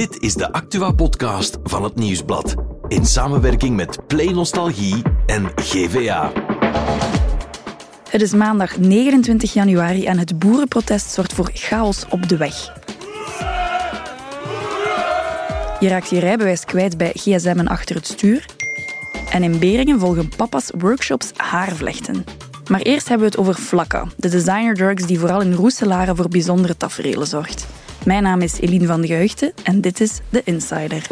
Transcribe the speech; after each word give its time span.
Dit 0.00 0.22
is 0.22 0.34
de 0.34 0.52
Actua-podcast 0.52 1.58
van 1.62 1.84
het 1.84 1.94
Nieuwsblad. 1.94 2.54
In 2.88 3.06
samenwerking 3.06 3.76
met 3.76 4.06
Play 4.06 4.32
Nostalgie 4.32 5.02
en 5.26 5.50
GVA. 5.56 6.32
Het 8.08 8.22
is 8.22 8.32
maandag 8.32 8.78
29 8.78 9.52
januari 9.52 10.04
en 10.06 10.18
het 10.18 10.38
boerenprotest 10.38 11.10
zorgt 11.10 11.32
voor 11.32 11.50
chaos 11.54 12.04
op 12.08 12.28
de 12.28 12.36
weg. 12.36 12.54
Je 15.80 15.88
raakt 15.88 16.10
je 16.10 16.18
rijbewijs 16.18 16.64
kwijt 16.64 16.96
bij 16.96 17.12
gsm 17.14 17.58
en 17.58 17.68
achter 17.68 17.96
het 17.96 18.06
stuur. 18.06 18.46
En 19.30 19.42
in 19.42 19.58
Beringen 19.58 20.00
volgen 20.00 20.28
papa's 20.36 20.70
workshops 20.78 21.30
haarvlechten. 21.36 22.24
Maar 22.70 22.80
eerst 22.80 23.08
hebben 23.08 23.26
we 23.26 23.32
het 23.32 23.40
over 23.40 23.62
Flakka, 23.62 24.06
de 24.16 24.28
designer 24.28 24.74
drugs 24.74 25.06
die 25.06 25.18
vooral 25.18 25.40
in 25.40 25.52
Roeselare 25.52 26.14
voor 26.16 26.28
bijzondere 26.28 26.76
tafereelen 26.76 27.26
zorgt. 27.26 27.66
Mijn 28.04 28.22
naam 28.22 28.40
is 28.40 28.60
Eline 28.60 28.86
van 28.86 29.00
de 29.00 29.06
Geugten 29.06 29.52
en 29.62 29.80
dit 29.80 30.00
is 30.00 30.20
The 30.30 30.42
Insider. 30.44 31.06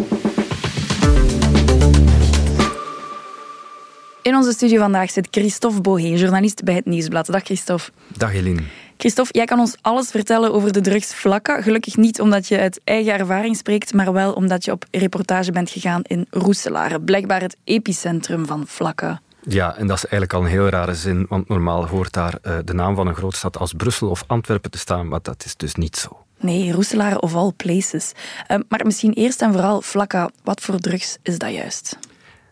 In 4.23 4.37
onze 4.37 4.53
studio 4.53 4.81
vandaag 4.81 5.11
zit 5.11 5.29
Christophe 5.31 5.81
Bohé, 5.81 6.09
journalist 6.09 6.65
bij 6.65 6.75
het 6.75 6.85
Nieuwsblad. 6.85 7.27
Dag 7.27 7.43
Christophe. 7.43 7.91
Dag 8.17 8.35
Eline. 8.35 8.63
Christophe, 8.97 9.33
jij 9.33 9.45
kan 9.45 9.59
ons 9.59 9.77
alles 9.81 10.11
vertellen 10.11 10.53
over 10.53 10.73
de 10.73 10.81
drugs 10.81 11.13
Flakka. 11.13 11.63
Gelukkig 11.63 11.97
niet 11.97 12.21
omdat 12.21 12.49
je 12.49 12.59
uit 12.59 12.81
eigen 12.85 13.13
ervaring 13.13 13.57
spreekt, 13.57 13.95
maar 13.95 14.13
wel 14.13 14.33
omdat 14.33 14.65
je 14.65 14.73
op 14.73 14.85
reportage 14.91 15.53
bent 15.53 15.71
gegaan 15.71 16.03
in 16.03 16.27
Roeselare. 16.31 17.01
Blijkbaar 17.01 17.41
het 17.41 17.57
epicentrum 17.65 18.47
van 18.47 18.67
Flakka. 18.67 19.21
Ja, 19.43 19.77
en 19.77 19.87
dat 19.87 19.97
is 19.97 20.03
eigenlijk 20.03 20.33
al 20.33 20.41
een 20.41 20.51
heel 20.51 20.69
rare 20.69 20.95
zin, 20.95 21.27
want 21.29 21.49
normaal 21.49 21.87
hoort 21.87 22.13
daar 22.13 22.39
uh, 22.43 22.57
de 22.65 22.75
naam 22.75 22.95
van 22.95 23.07
een 23.07 23.15
grootstad 23.15 23.59
als 23.59 23.73
Brussel 23.73 24.09
of 24.09 24.25
Antwerpen 24.27 24.71
te 24.71 24.79
staan, 24.79 25.09
maar 25.09 25.21
dat 25.23 25.45
is 25.45 25.57
dus 25.57 25.75
niet 25.75 25.97
zo. 25.97 26.27
Nee, 26.41 26.73
Roeselare 26.73 27.21
of 27.21 27.35
all 27.35 27.53
places. 27.57 28.13
Uh, 28.51 28.59
maar 28.69 28.85
misschien 28.85 29.13
eerst 29.13 29.43
en 29.43 29.53
vooral 29.53 29.83
Flakka. 29.83 30.31
Wat 30.43 30.61
voor 30.61 30.79
drugs 30.79 31.17
is 31.23 31.39
dat 31.39 31.53
juist? 31.53 31.99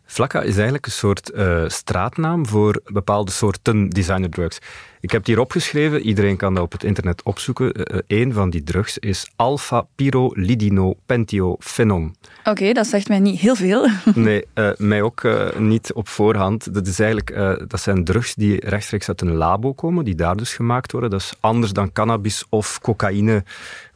Flakka 0.06 0.40
is 0.40 0.54
eigenlijk 0.54 0.86
een 0.86 0.92
soort 0.92 1.30
uh, 1.34 1.64
straatnaam 1.66 2.46
voor 2.46 2.80
bepaalde 2.84 3.30
soorten 3.30 3.88
designerdrugs. 3.88 4.58
Ik 5.00 5.10
heb 5.10 5.20
het 5.20 5.28
hier 5.28 5.40
opgeschreven, 5.40 6.00
iedereen 6.00 6.36
kan 6.36 6.54
dat 6.54 6.62
op 6.62 6.72
het 6.72 6.84
internet 6.84 7.22
opzoeken. 7.22 7.94
Uh, 7.94 8.00
een 8.06 8.32
van 8.32 8.50
die 8.50 8.62
drugs 8.62 8.98
is 8.98 9.30
alpha-pyrolidinopentiophenon. 9.36 12.14
Oké, 12.38 12.50
okay, 12.50 12.72
dat 12.72 12.86
zegt 12.86 13.08
mij 13.08 13.18
niet 13.18 13.40
heel 13.40 13.54
veel. 13.54 13.88
nee, 14.14 14.46
uh, 14.54 14.70
mij 14.76 15.02
ook 15.02 15.22
niet 15.58 15.92
op 15.92 16.08
voorhand. 16.08 16.74
Dat, 16.74 16.86
is 16.86 16.98
eigenlijk, 16.98 17.34
dat 17.68 17.80
zijn 17.80 18.04
drugs 18.04 18.34
die 18.34 18.68
rechtstreeks 18.68 19.08
uit 19.08 19.20
een 19.20 19.34
labo 19.34 19.72
komen, 19.72 20.04
die 20.04 20.14
daar 20.14 20.36
dus 20.36 20.54
gemaakt 20.54 20.92
worden. 20.92 21.10
Dat 21.10 21.20
is 21.20 21.32
anders 21.40 21.72
dan 21.72 21.92
cannabis 21.92 22.44
of 22.48 22.80
cocaïne. 22.80 23.44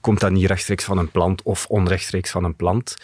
Komt 0.01 0.21
dat 0.21 0.31
niet 0.31 0.47
rechtstreeks 0.47 0.85
van 0.85 0.99
een 0.99 1.11
plant 1.11 1.43
of 1.43 1.67
onrechtstreeks 1.67 2.31
van 2.31 2.45
een 2.45 2.57
plant. 2.57 2.97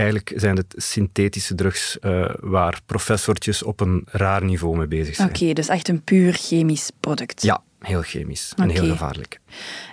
Eigenlijk 0.00 0.32
zijn 0.36 0.56
het 0.56 0.74
synthetische 0.76 1.54
drugs 1.54 1.98
uh, 2.00 2.30
waar 2.40 2.80
professortjes 2.86 3.62
op 3.62 3.80
een 3.80 4.06
raar 4.06 4.44
niveau 4.44 4.76
mee 4.76 4.86
bezig 4.86 5.14
zijn. 5.14 5.28
Oké, 5.28 5.38
okay, 5.38 5.52
dus 5.52 5.68
echt 5.68 5.88
een 5.88 6.02
puur 6.02 6.32
chemisch 6.32 6.90
product. 7.00 7.42
Ja, 7.42 7.62
heel 7.78 8.02
chemisch 8.02 8.52
en 8.56 8.70
okay. 8.70 8.82
heel 8.82 8.90
gevaarlijk. 8.92 9.40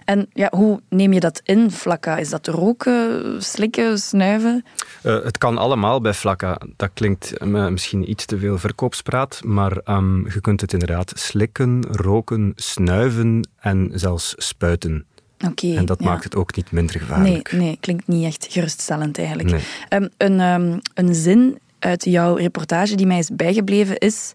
En 0.06 0.28
ja, 0.34 0.48
hoe 0.52 0.82
neem 0.90 1.14
je 1.14 1.20
dat 1.20 1.42
in, 1.44 1.72
Flakka? 1.72 2.18
Is 2.18 2.30
dat 2.30 2.48
roken, 2.48 3.44
slikken, 3.44 4.00
snuiven? 4.00 4.66
Uh, 5.04 5.24
het 5.24 5.38
kan 5.38 5.58
allemaal 5.58 6.02
bij 6.02 6.14
Flakka. 6.14 6.62
Dat 6.76 6.90
klinkt 6.94 7.34
uh, 7.42 7.68
misschien 7.68 8.10
iets 8.10 8.26
te 8.26 8.38
veel 8.38 8.58
verkoopspraat, 8.58 9.42
maar 9.44 9.78
um, 9.86 10.30
je 10.34 10.42
kunt 10.42 10.62
het 10.62 10.74
inderdaad 10.74 11.12
slikken, 11.16 11.86
roken, 11.92 12.52
snuiven 12.56 13.50
en 13.60 13.92
zelfs 13.94 14.34
spuiten. 14.38 15.06
Okay, 15.46 15.76
en 15.76 15.86
dat 15.86 16.00
ja. 16.00 16.06
maakt 16.06 16.24
het 16.24 16.36
ook 16.36 16.56
niet 16.56 16.72
minder 16.72 17.00
gevaarlijk. 17.00 17.52
Nee, 17.52 17.62
nee 17.62 17.78
klinkt 17.80 18.08
niet 18.08 18.26
echt 18.26 18.48
geruststellend 18.50 19.18
eigenlijk. 19.18 19.50
Nee. 19.50 19.62
Um, 19.90 20.10
een, 20.18 20.40
um, 20.40 20.80
een 20.94 21.16
zin 21.16 21.60
uit 21.80 22.06
jouw 22.06 22.36
reportage 22.36 22.96
die 22.96 23.08
mij 23.08 23.18
is 23.18 23.30
bijgebleven 23.34 23.98
is... 23.98 24.34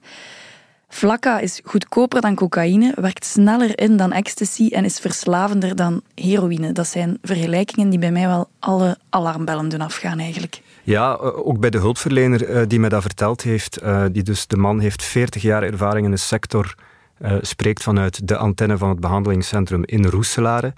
Flakka 0.88 1.38
is 1.38 1.60
goedkoper 1.64 2.20
dan 2.20 2.34
cocaïne, 2.34 2.92
werkt 2.96 3.24
sneller 3.24 3.78
in 3.78 3.96
dan 3.96 4.12
ecstasy 4.12 4.68
en 4.68 4.84
is 4.84 4.98
verslavender 4.98 5.76
dan 5.76 6.02
heroïne. 6.14 6.72
Dat 6.72 6.86
zijn 6.86 7.18
vergelijkingen 7.22 7.90
die 7.90 7.98
bij 7.98 8.12
mij 8.12 8.26
wel 8.26 8.48
alle 8.58 8.98
alarmbellen 9.10 9.68
doen 9.68 9.80
afgaan 9.80 10.18
eigenlijk. 10.18 10.62
Ja, 10.82 11.14
ook 11.16 11.60
bij 11.60 11.70
de 11.70 11.78
hulpverlener 11.78 12.68
die 12.68 12.80
mij 12.80 12.88
dat 12.88 13.02
verteld 13.02 13.42
heeft. 13.42 13.80
Die 14.12 14.22
dus, 14.22 14.46
de 14.46 14.56
man 14.56 14.80
heeft 14.80 15.02
40 15.02 15.42
jaar 15.42 15.62
ervaring 15.62 16.04
in 16.04 16.10
de 16.10 16.16
sector... 16.16 16.74
Uh, 17.20 17.34
spreekt 17.40 17.82
vanuit 17.82 18.28
de 18.28 18.36
antenne 18.36 18.78
van 18.78 18.88
het 18.88 19.00
behandelingscentrum 19.00 19.82
in 19.84 20.06
Roeselare. 20.06 20.74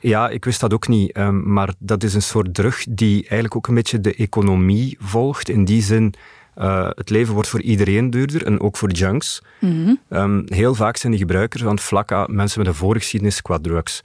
Ja, 0.00 0.28
ik 0.28 0.44
wist 0.44 0.60
dat 0.60 0.72
ook 0.72 0.88
niet, 0.88 1.16
um, 1.16 1.52
maar 1.52 1.74
dat 1.78 2.02
is 2.02 2.14
een 2.14 2.22
soort 2.22 2.54
drug 2.54 2.84
die 2.88 3.20
eigenlijk 3.20 3.56
ook 3.56 3.66
een 3.66 3.74
beetje 3.74 4.00
de 4.00 4.14
economie 4.14 4.96
volgt. 5.00 5.48
In 5.48 5.64
die 5.64 5.82
zin, 5.82 6.14
uh, 6.58 6.88
het 6.88 7.10
leven 7.10 7.34
wordt 7.34 7.48
voor 7.48 7.60
iedereen 7.60 8.10
duurder 8.10 8.46
en 8.46 8.60
ook 8.60 8.76
voor 8.76 8.90
junks. 8.90 9.42
Mm 9.60 9.70
-hmm. 9.84 10.18
um, 10.18 10.44
heel 10.46 10.74
vaak 10.74 10.96
zijn 10.96 11.12
die 11.12 11.20
gebruikers 11.20 11.62
van 11.62 11.78
mensen 12.26 12.58
met 12.58 12.68
een 12.68 12.74
voorgeschiedenis 12.74 13.42
qua 13.42 13.58
drugs. 13.58 14.00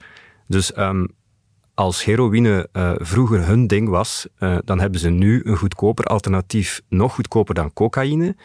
Dus 0.46 0.76
um, 0.78 1.08
als 1.74 2.04
heroïne 2.04 2.68
uh, 2.72 2.92
vroeger 2.96 3.46
hun 3.46 3.66
ding 3.66 3.88
was, 3.88 4.26
uh, 4.38 4.58
dan 4.64 4.80
hebben 4.80 5.00
ze 5.00 5.08
nu 5.08 5.40
een 5.44 5.56
goedkoper 5.56 6.04
alternatief, 6.04 6.80
nog 6.88 7.14
goedkoper 7.14 7.54
dan 7.54 7.72
cocaïne 7.72 8.36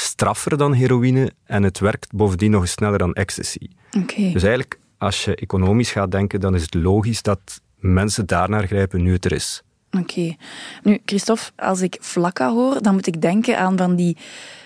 straffer 0.00 0.56
dan 0.56 0.72
heroïne 0.72 1.32
en 1.44 1.62
het 1.62 1.78
werkt 1.78 2.12
bovendien 2.12 2.50
nog 2.50 2.68
sneller 2.68 2.98
dan 2.98 3.12
ecstasy. 3.12 3.68
Okay. 3.98 4.32
Dus 4.32 4.42
eigenlijk, 4.42 4.78
als 4.98 5.24
je 5.24 5.34
economisch 5.34 5.90
gaat 5.90 6.10
denken, 6.10 6.40
dan 6.40 6.54
is 6.54 6.62
het 6.62 6.74
logisch 6.74 7.22
dat 7.22 7.60
mensen 7.76 8.26
daarnaar 8.26 8.66
grijpen 8.66 9.02
nu 9.02 9.12
het 9.12 9.24
er 9.24 9.32
is. 9.32 9.62
Oké. 9.90 10.02
Okay. 10.02 10.36
Nu, 10.82 10.98
Christophe, 11.04 11.44
als 11.56 11.80
ik 11.80 11.98
Flakka 12.00 12.50
hoor, 12.50 12.82
dan 12.82 12.94
moet 12.94 13.06
ik 13.06 13.20
denken 13.20 13.58
aan 13.58 13.76
van 13.76 13.96
die 13.96 14.16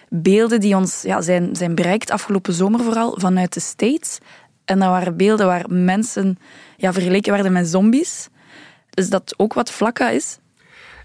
beelden 0.08 0.60
die 0.60 0.76
ons 0.76 1.02
ja, 1.02 1.20
zijn, 1.20 1.56
zijn 1.56 1.74
bereikt, 1.74 2.10
afgelopen 2.10 2.52
zomer 2.52 2.80
vooral, 2.80 3.14
vanuit 3.18 3.54
de 3.54 3.60
States. 3.60 4.18
En 4.64 4.78
dat 4.78 4.88
waren 4.88 5.16
beelden 5.16 5.46
waar 5.46 5.64
mensen 5.68 6.38
ja, 6.76 6.92
vergeleken 6.92 7.32
werden 7.32 7.52
met 7.52 7.68
zombies. 7.68 8.28
Is 8.90 9.08
dat 9.08 9.34
ook 9.36 9.52
wat 9.54 9.70
Flakka 9.70 10.10
is? 10.10 10.38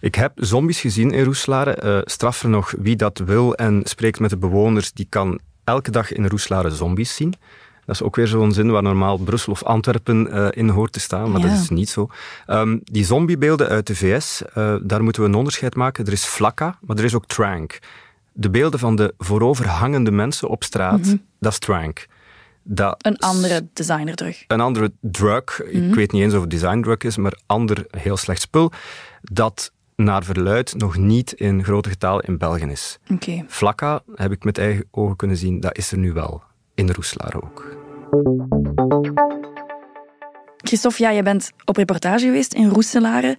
Ik 0.02 0.16
heb 0.16 0.32
zombies 0.36 0.80
gezien 0.80 1.12
in 1.12 1.24
Roeslaren. 1.24 1.88
Uh, 1.88 2.02
straffer 2.04 2.50
nog 2.50 2.74
wie 2.78 2.96
dat 2.96 3.18
wil 3.18 3.56
en 3.56 3.82
spreekt 3.84 4.20
met 4.20 4.30
de 4.30 4.38
bewoners, 4.38 4.92
die 4.92 5.08
kan 5.10 5.40
elke 5.64 5.92
dag 5.92 6.12
in 6.12 6.28
Roeslaren 6.28 6.72
zombies 6.72 7.16
zien. 7.16 7.36
Dat 7.86 7.96
is 7.96 8.04
ook 8.04 8.16
weer 8.16 8.28
zo'n 8.28 8.52
zin 8.52 8.72
waar 8.72 8.84
normaal 8.84 9.18
Brussel 9.18 9.52
of 9.52 9.64
Antwerpen 9.64 10.28
uh, 10.28 10.48
in 10.50 10.70
hoort 10.70 10.92
te 10.92 11.00
staan, 11.00 11.32
maar 11.32 11.42
ja. 11.42 11.48
dat 11.48 11.58
is 11.58 11.70
niet 11.70 11.90
zo. 11.90 12.10
Um, 12.48 12.82
die 12.84 13.06
zombiebeelden 13.06 13.68
uit 13.68 13.88
de 13.88 13.96
VS, 13.96 14.42
uh, 14.58 14.76
daar 14.82 15.04
moeten 15.04 15.22
we 15.22 15.28
een 15.28 15.36
onderscheid 15.36 15.76
maken. 15.76 16.06
Er 16.06 16.12
is 16.12 16.26
Flakka, 16.26 16.78
maar 16.82 16.98
er 16.98 17.04
is 17.04 17.16
ook 17.16 17.26
Trank. 17.26 17.80
De 18.32 18.50
beelden 18.50 18.80
van 18.80 18.96
de 18.96 19.14
vooroverhangende 19.18 20.12
mensen 20.12 20.50
op 20.50 20.64
straat, 20.64 20.98
mm 20.98 21.04
-hmm. 21.04 21.22
dat 21.40 21.52
is 21.52 21.60
Trank. 21.60 22.08
Dat 22.64 23.06
een 23.06 23.18
andere 23.18 23.68
designerdrug. 23.74 24.44
Een 24.48 24.62
andere 24.62 24.92
drug. 25.02 25.62
Mm 25.64 25.72
-hmm. 25.72 25.90
Ik 25.90 25.96
weet 25.96 26.12
niet 26.12 26.22
eens 26.22 26.34
of 26.34 26.42
het 26.42 26.50
designdrug 26.50 26.98
is, 26.98 27.18
maar 27.18 27.40
ander 27.46 27.86
heel 27.90 28.18
slecht 28.18 28.42
spul. 28.42 28.72
Dat 29.22 29.72
naar 30.00 30.24
verluid 30.24 30.74
nog 30.78 30.98
niet 30.98 31.32
in 31.32 31.64
grote 31.64 31.90
getal 31.90 32.20
in 32.20 32.38
België 32.38 32.66
is. 32.66 33.00
Okay. 33.12 33.46
Flakka, 33.48 34.02
heb 34.16 34.32
ik 34.32 34.44
met 34.44 34.58
eigen 34.58 34.86
ogen 34.92 35.16
kunnen 35.16 35.38
zien, 35.38 35.60
dat 35.60 35.78
is 35.78 35.92
er 35.92 35.98
nu 35.98 36.14
wel. 36.14 36.44
In 36.76 36.92
Roeslaar 36.92 37.36
ook. 37.36 37.78
Christophe, 40.58 41.04
ja, 41.04 41.10
je 41.10 41.24
bent 41.24 41.52
op 41.66 41.78
reportage 41.78 42.26
geweest 42.26 42.54
in 42.54 42.70
Roeselare. 42.70 43.38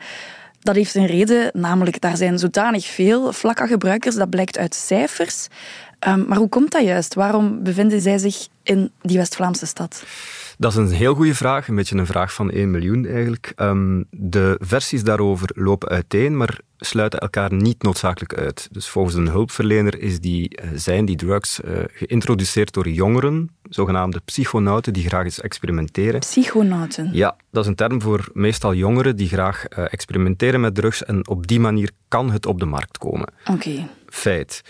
Dat 0.60 0.74
heeft 0.74 0.94
een 0.94 1.06
reden, 1.06 1.50
namelijk 1.52 2.00
daar 2.00 2.16
zijn 2.16 2.38
zodanig 2.38 2.86
veel 2.86 3.32
Flakka-gebruikers, 3.32 4.14
dat 4.14 4.30
blijkt 4.30 4.58
uit 4.58 4.74
cijfers. 4.74 5.48
Um, 6.08 6.24
maar 6.28 6.38
hoe 6.38 6.48
komt 6.48 6.72
dat 6.72 6.84
juist? 6.84 7.14
Waarom 7.14 7.62
bevinden 7.62 8.00
zij 8.00 8.18
zich 8.18 8.48
in 8.62 8.90
die 9.00 9.16
West-Vlaamse 9.16 9.66
stad? 9.66 10.04
Dat 10.58 10.72
is 10.72 10.76
een 10.78 10.90
heel 10.90 11.14
goede 11.14 11.34
vraag, 11.34 11.68
een 11.68 11.74
beetje 11.74 11.96
een 11.96 12.06
vraag 12.06 12.32
van 12.32 12.50
1 12.50 12.70
miljoen 12.70 13.06
eigenlijk. 13.06 13.52
Um, 13.56 14.04
de 14.10 14.56
versies 14.62 15.04
daarover 15.04 15.50
lopen 15.54 15.88
uiteen, 15.88 16.36
maar 16.36 16.58
sluiten 16.76 17.20
elkaar 17.20 17.52
niet 17.52 17.82
noodzakelijk 17.82 18.34
uit. 18.34 18.68
Dus 18.70 18.88
volgens 18.88 19.14
een 19.14 19.28
hulpverlener 19.28 20.00
is 20.00 20.20
die, 20.20 20.60
uh, 20.62 20.70
zijn 20.74 21.04
die 21.04 21.16
drugs 21.16 21.60
uh, 21.60 21.78
geïntroduceerd 21.92 22.72
door 22.72 22.88
jongeren, 22.88 23.50
zogenaamde 23.68 24.20
psychonauten, 24.24 24.92
die 24.92 25.06
graag 25.06 25.24
eens 25.24 25.40
experimenteren. 25.40 26.20
Psychonauten? 26.20 27.10
Ja, 27.12 27.36
dat 27.50 27.62
is 27.62 27.68
een 27.68 27.76
term 27.76 28.02
voor 28.02 28.28
meestal 28.32 28.74
jongeren 28.74 29.16
die 29.16 29.28
graag 29.28 29.64
uh, 29.68 29.84
experimenteren 29.90 30.60
met 30.60 30.74
drugs 30.74 31.04
en 31.04 31.28
op 31.28 31.46
die 31.46 31.60
manier 31.60 31.90
kan 32.08 32.30
het 32.30 32.46
op 32.46 32.58
de 32.58 32.66
markt 32.66 32.98
komen. 32.98 33.28
Oké. 33.40 33.52
Okay. 33.52 33.88
Feit. 34.06 34.62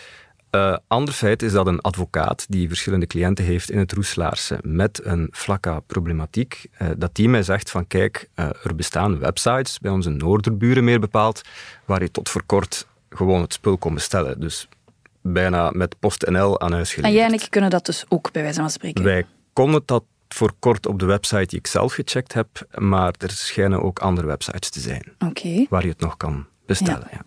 Uh, 0.50 0.76
ander 0.87 1.14
feit 1.14 1.43
is 1.43 1.52
dat 1.52 1.67
een 1.67 1.81
advocaat 1.81 2.47
die 2.49 2.69
verschillende 2.69 3.06
cliënten 3.06 3.44
heeft 3.44 3.70
in 3.70 3.79
het 3.79 3.93
Roeslaarse 3.93 4.58
met 4.62 5.00
een 5.05 5.29
Flakka-problematiek, 5.32 6.67
uh, 6.82 6.88
dat 6.97 7.14
die 7.14 7.29
mij 7.29 7.43
zegt 7.43 7.70
van 7.70 7.87
kijk, 7.87 8.29
uh, 8.37 8.44
er 8.62 8.75
bestaan 8.75 9.19
websites, 9.19 9.79
bij 9.79 9.91
onze 9.91 10.11
noorderburen 10.11 10.85
meer 10.85 11.00
bepaald, 11.00 11.43
waar 11.85 12.02
je 12.02 12.11
tot 12.11 12.29
voor 12.29 12.43
kort 12.47 12.87
gewoon 13.11 13.41
het 13.41 13.52
spul 13.52 13.79
kon 13.79 13.94
bestellen. 13.94 14.41
Dus 14.41 14.69
bijna 15.20 15.70
met 15.70 15.99
PostNL 15.99 16.61
aan 16.61 16.73
huis 16.73 16.93
geleverd. 16.93 17.14
En 17.14 17.20
jij 17.20 17.26
en 17.26 17.44
ik 17.44 17.50
kunnen 17.50 17.70
dat 17.70 17.87
dus 17.87 18.05
ook, 18.08 18.32
bij 18.32 18.43
wijze 18.43 18.61
van 18.61 18.70
spreken? 18.70 19.05
Wij 19.05 19.26
konden 19.52 19.82
dat 19.85 20.05
voor 20.29 20.52
kort 20.58 20.87
op 20.87 20.99
de 20.99 21.06
website 21.06 21.47
die 21.47 21.58
ik 21.58 21.67
zelf 21.67 21.93
gecheckt 21.93 22.32
heb, 22.32 22.49
maar 22.75 23.14
er 23.19 23.31
schijnen 23.31 23.82
ook 23.82 23.99
andere 23.99 24.26
websites 24.26 24.70
te 24.70 24.81
zijn 24.81 25.12
waar 25.69 25.82
je 25.82 25.88
het 25.88 26.00
nog 26.00 26.17
kan 26.17 26.47
bestellen. 26.67 27.08
Ja. 27.11 27.25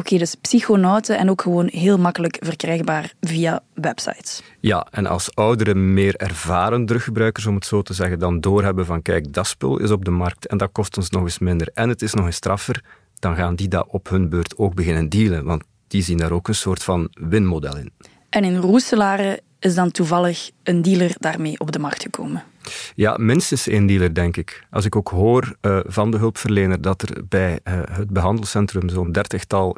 Oké, 0.00 0.18
dus 0.18 0.34
psychonauten 0.34 1.18
en 1.18 1.30
ook 1.30 1.42
gewoon 1.42 1.68
heel 1.72 1.98
makkelijk 1.98 2.38
verkrijgbaar 2.40 3.12
via 3.20 3.62
websites. 3.74 4.42
Ja, 4.60 4.86
en 4.90 5.06
als 5.06 5.34
oudere, 5.34 5.74
meer 5.74 6.16
ervaren 6.16 6.86
druggebruikers, 6.86 7.46
om 7.46 7.54
het 7.54 7.66
zo 7.66 7.82
te 7.82 7.94
zeggen, 7.94 8.18
dan 8.18 8.40
doorhebben 8.40 8.86
van 8.86 9.02
kijk, 9.02 9.32
dat 9.32 9.46
spul 9.46 9.78
is 9.78 9.90
op 9.90 10.04
de 10.04 10.10
markt 10.10 10.46
en 10.46 10.58
dat 10.58 10.72
kost 10.72 10.96
ons 10.96 11.10
nog 11.10 11.22
eens 11.22 11.38
minder 11.38 11.70
en 11.74 11.88
het 11.88 12.02
is 12.02 12.14
nog 12.14 12.26
eens 12.26 12.36
straffer, 12.36 12.84
dan 13.18 13.36
gaan 13.36 13.54
die 13.54 13.68
dat 13.68 13.86
op 13.88 14.08
hun 14.08 14.28
beurt 14.28 14.58
ook 14.58 14.74
beginnen 14.74 15.08
dealen, 15.08 15.44
want 15.44 15.64
die 15.88 16.02
zien 16.02 16.16
daar 16.16 16.32
ook 16.32 16.48
een 16.48 16.54
soort 16.54 16.82
van 16.82 17.08
winmodel 17.12 17.76
in. 17.76 17.92
En 18.30 18.44
in 18.44 18.56
Roeselare 18.56 19.40
is 19.58 19.74
dan 19.74 19.90
toevallig 19.90 20.50
een 20.62 20.82
dealer 20.82 21.14
daarmee 21.18 21.58
op 21.60 21.72
de 21.72 21.78
markt 21.78 22.02
gekomen. 22.02 22.42
Ja, 22.94 23.16
minstens 23.18 23.66
één 23.66 23.86
dealer, 23.86 24.14
denk 24.14 24.36
ik. 24.36 24.66
Als 24.70 24.84
ik 24.84 24.96
ook 24.96 25.08
hoor 25.08 25.56
uh, 25.62 25.80
van 25.84 26.10
de 26.10 26.16
hulpverlener 26.16 26.80
dat 26.80 27.02
er 27.02 27.22
bij 27.28 27.60
uh, 27.64 27.80
het 27.90 28.10
behandelcentrum 28.10 28.88
zo'n 28.88 29.12
dertigtal 29.12 29.76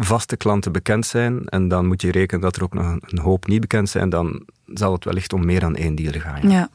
vaste 0.00 0.36
klanten 0.36 0.72
bekend 0.72 1.06
zijn, 1.06 1.48
en 1.48 1.68
dan 1.68 1.86
moet 1.86 2.02
je 2.02 2.10
rekenen 2.10 2.42
dat 2.42 2.56
er 2.56 2.62
ook 2.62 2.74
nog 2.74 2.96
een 3.00 3.18
hoop 3.18 3.46
niet 3.46 3.60
bekend 3.60 3.88
zijn, 3.88 4.08
dan 4.08 4.42
zal 4.66 4.92
het 4.92 5.04
wellicht 5.04 5.32
om 5.32 5.46
meer 5.46 5.60
dan 5.60 5.76
één 5.76 5.94
dealer 5.94 6.20
gaan. 6.20 6.50
Ja. 6.50 6.68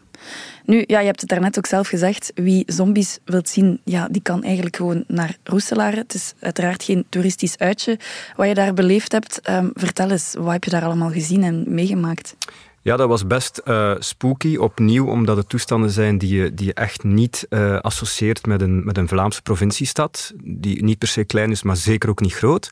Nu, 0.66 0.84
ja, 0.88 1.00
je 1.00 1.06
hebt 1.06 1.20
het 1.20 1.30
daarnet 1.30 1.58
ook 1.58 1.66
zelf 1.66 1.88
gezegd. 1.88 2.32
Wie 2.36 2.64
zombies 2.68 3.20
wilt 3.26 3.50
zien, 3.50 3.80
ja, 3.84 4.08
die 4.08 4.22
kan 4.22 4.44
eigenlijk 4.44 4.76
gewoon 4.76 5.04
naar 5.08 5.38
Roeselare. 5.44 5.98
Het 5.98 6.14
is 6.14 6.34
uiteraard 6.40 6.84
geen 6.84 7.06
toeristisch 7.10 7.58
uitje 7.58 8.00
wat 8.36 8.48
je 8.48 8.54
daar 8.54 8.74
beleefd 8.74 9.12
hebt. 9.12 9.50
Um, 9.50 9.72
vertel 9.74 10.10
eens, 10.12 10.36
wat 10.38 10.52
heb 10.52 10.64
je 10.64 10.70
daar 10.70 10.84
allemaal 10.84 11.12
gezien 11.12 11.44
en 11.44 11.64
meegemaakt? 11.68 12.36
Ja, 12.82 12.96
dat 12.96 13.08
was 13.08 13.28
best 13.28 13.62
uh, 13.66 13.96
spooky, 14.00 14.56
opnieuw, 14.56 15.08
omdat 15.08 15.38
het 15.38 15.50
toestanden 15.50 15.90
zijn 15.90 16.18
die 16.18 16.36
je, 16.36 16.54
die 16.54 16.66
je 16.66 16.74
echt 16.74 17.04
niet 17.04 17.46
uh, 17.50 17.80
associeert 17.80 18.46
met 18.46 18.62
een, 18.62 18.86
met 18.86 18.98
een 18.98 19.08
Vlaamse 19.08 19.42
provinciestad, 19.42 20.34
die 20.44 20.84
niet 20.84 20.98
per 20.98 21.08
se 21.08 21.24
klein 21.24 21.52
is, 21.52 21.64
maar 21.64 21.76
zeker 21.78 22.10
ook 22.10 22.22
niet 22.22 22.34
groot. 22.34 22.72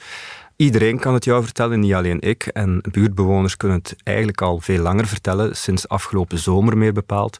Iedereen 0.55 0.99
kan 0.99 1.13
het 1.13 1.25
jou 1.25 1.43
vertellen, 1.43 1.79
niet 1.79 1.93
alleen 1.93 2.21
ik. 2.21 2.45
En 2.45 2.81
buurtbewoners 2.91 3.57
kunnen 3.57 3.77
het 3.77 3.95
eigenlijk 4.03 4.41
al 4.41 4.59
veel 4.59 4.81
langer 4.81 5.07
vertellen, 5.07 5.55
sinds 5.55 5.87
afgelopen 5.87 6.37
zomer 6.37 6.77
meer 6.77 6.93
bepaald. 6.93 7.37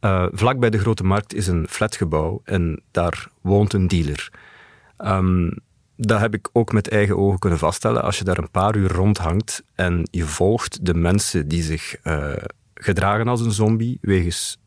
Uh, 0.00 0.26
vlak 0.32 0.58
bij 0.58 0.70
de 0.70 0.78
Grote 0.78 1.04
Markt 1.04 1.34
is 1.34 1.46
een 1.46 1.66
flatgebouw 1.68 2.40
en 2.44 2.82
daar 2.90 3.28
woont 3.40 3.72
een 3.72 3.88
dealer. 3.88 4.30
Um, 4.98 5.54
dat 5.96 6.20
heb 6.20 6.34
ik 6.34 6.48
ook 6.52 6.72
met 6.72 6.88
eigen 6.88 7.16
ogen 7.16 7.38
kunnen 7.38 7.58
vaststellen. 7.58 8.02
Als 8.02 8.18
je 8.18 8.24
daar 8.24 8.38
een 8.38 8.50
paar 8.50 8.76
uur 8.76 8.92
rondhangt 8.92 9.62
en 9.74 10.08
je 10.10 10.24
volgt 10.24 10.86
de 10.86 10.94
mensen 10.94 11.48
die 11.48 11.62
zich 11.62 11.96
uh, 12.04 12.32
gedragen 12.74 13.28
als 13.28 13.40
een 13.40 13.52
zombie, 13.52 13.98
wegens 14.00 14.58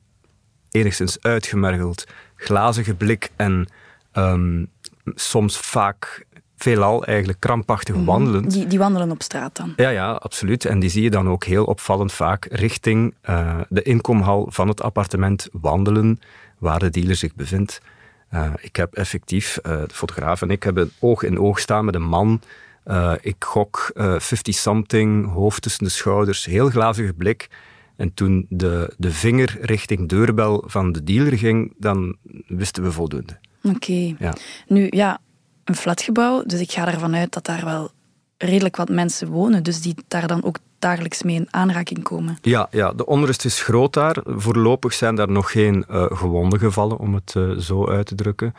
enigszins 0.71 1.21
uitgemergeld, 1.21 2.05
glazige 2.35 2.95
blik 2.95 3.29
en 3.35 3.67
um, 4.13 4.67
soms 5.15 5.57
vaak 5.57 6.25
veelal 6.55 7.05
eigenlijk 7.05 7.39
krampachtig 7.39 7.95
mm 7.95 8.05
wandelend. 8.05 8.51
Die, 8.51 8.67
die, 8.67 8.79
wandelen 8.79 9.11
op 9.11 9.21
straat 9.21 9.55
dan? 9.55 9.73
Ja, 9.75 9.89
ja, 9.89 10.11
absoluut. 10.11 10.65
En 10.65 10.79
die 10.79 10.89
zie 10.89 11.03
je 11.03 11.09
dan 11.09 11.29
ook 11.29 11.43
heel 11.43 11.65
opvallend 11.65 12.13
vaak 12.13 12.47
richting 12.51 13.13
uh, 13.29 13.59
de 13.69 13.81
inkomhal 13.81 14.47
van 14.49 14.67
het 14.67 14.81
appartement 14.81 15.47
wandelen 15.51 16.19
waar 16.57 16.79
de 16.79 16.89
dealer 16.89 17.15
zich 17.15 17.35
bevindt. 17.35 17.81
Uh, 18.33 18.53
ik 18.61 18.75
heb 18.75 18.93
effectief, 18.93 19.59
uh, 19.63 19.71
de 19.71 19.93
fotograaf 19.93 20.41
en 20.41 20.49
ik 20.49 20.63
hebben 20.63 20.91
oog 20.99 21.23
in 21.23 21.39
oog 21.39 21.59
staan 21.59 21.85
met 21.85 21.95
een 21.95 22.07
man. 22.07 22.41
ik 23.21 23.35
gok 23.39 23.93
50-something, 23.99 25.31
hoofd 25.33 25.61
tussen 25.61 25.83
de 25.83 25.89
schouders, 25.89 26.45
heel 26.45 26.69
glazige 26.69 27.13
blik. 27.13 27.49
En 27.95 28.13
toen 28.13 28.45
de, 28.49 28.93
de 28.97 29.11
vinger 29.11 29.57
richting 29.61 30.09
deurbel 30.09 30.63
van 30.65 30.91
de 30.91 31.03
dealer 31.03 31.37
ging, 31.37 31.73
dan 31.77 32.17
wisten 32.47 32.83
we 32.83 32.91
voldoende. 32.91 33.39
Oké. 33.63 33.75
Okay. 33.75 34.15
Ja. 34.19 34.33
Nu, 34.67 34.87
ja, 34.89 35.19
een 35.63 35.75
flatgebouw, 35.75 36.43
dus 36.43 36.59
ik 36.59 36.71
ga 36.71 36.87
ervan 36.87 37.15
uit 37.15 37.33
dat 37.33 37.45
daar 37.45 37.65
wel 37.65 37.91
redelijk 38.37 38.75
wat 38.75 38.89
mensen 38.89 39.27
wonen, 39.27 39.63
dus 39.63 39.81
die 39.81 39.95
daar 40.07 40.27
dan 40.27 40.43
ook 40.43 40.57
dagelijks 40.79 41.23
mee 41.23 41.35
in 41.35 41.47
aanraking 41.49 42.03
komen. 42.03 42.37
Ja, 42.41 42.67
ja 42.71 42.93
de 42.93 43.05
onrust 43.05 43.45
is 43.45 43.61
groot 43.61 43.93
daar. 43.93 44.17
Voorlopig 44.25 44.93
zijn 44.93 45.15
daar 45.15 45.31
nog 45.31 45.51
geen 45.51 45.85
uh, 45.89 46.05
gewonden 46.09 46.59
gevallen, 46.59 46.97
om 46.97 47.13
het 47.13 47.33
uh, 47.37 47.57
zo 47.57 47.87
uit 47.87 48.05
te 48.05 48.15
drukken. 48.15 48.53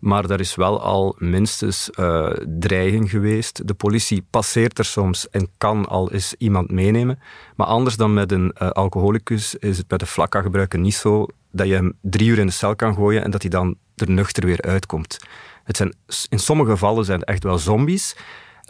Maar 0.00 0.30
er 0.30 0.40
is 0.40 0.54
wel 0.54 0.82
al 0.82 1.14
minstens 1.18 1.90
uh, 1.98 2.30
dreiging 2.58 3.10
geweest. 3.10 3.68
De 3.68 3.74
politie 3.74 4.26
passeert 4.30 4.78
er 4.78 4.84
soms 4.84 5.30
en 5.30 5.48
kan 5.58 5.86
al 5.86 6.12
eens 6.12 6.34
iemand 6.38 6.70
meenemen. 6.70 7.18
Maar 7.56 7.66
anders 7.66 7.96
dan 7.96 8.14
met 8.14 8.32
een 8.32 8.52
alcoholicus 8.52 9.54
is 9.54 9.78
het 9.78 9.86
bij 9.86 9.98
de 9.98 10.06
flakka-gebruiker 10.06 10.78
niet 10.78 10.94
zo 10.94 11.26
dat 11.50 11.66
je 11.66 11.74
hem 11.74 11.92
drie 12.00 12.28
uur 12.28 12.38
in 12.38 12.46
de 12.46 12.52
cel 12.52 12.76
kan 12.76 12.94
gooien 12.94 13.24
en 13.24 13.30
dat 13.30 13.42
hij 13.42 13.50
dan 13.50 13.76
er 13.96 14.10
nuchter 14.10 14.46
weer 14.46 14.62
uitkomt. 14.62 15.16
Het 15.64 15.76
zijn, 15.76 15.94
in 16.28 16.38
sommige 16.38 16.70
gevallen 16.70 17.04
zijn 17.04 17.20
het 17.20 17.28
echt 17.28 17.42
wel 17.42 17.58
zombies. 17.58 18.16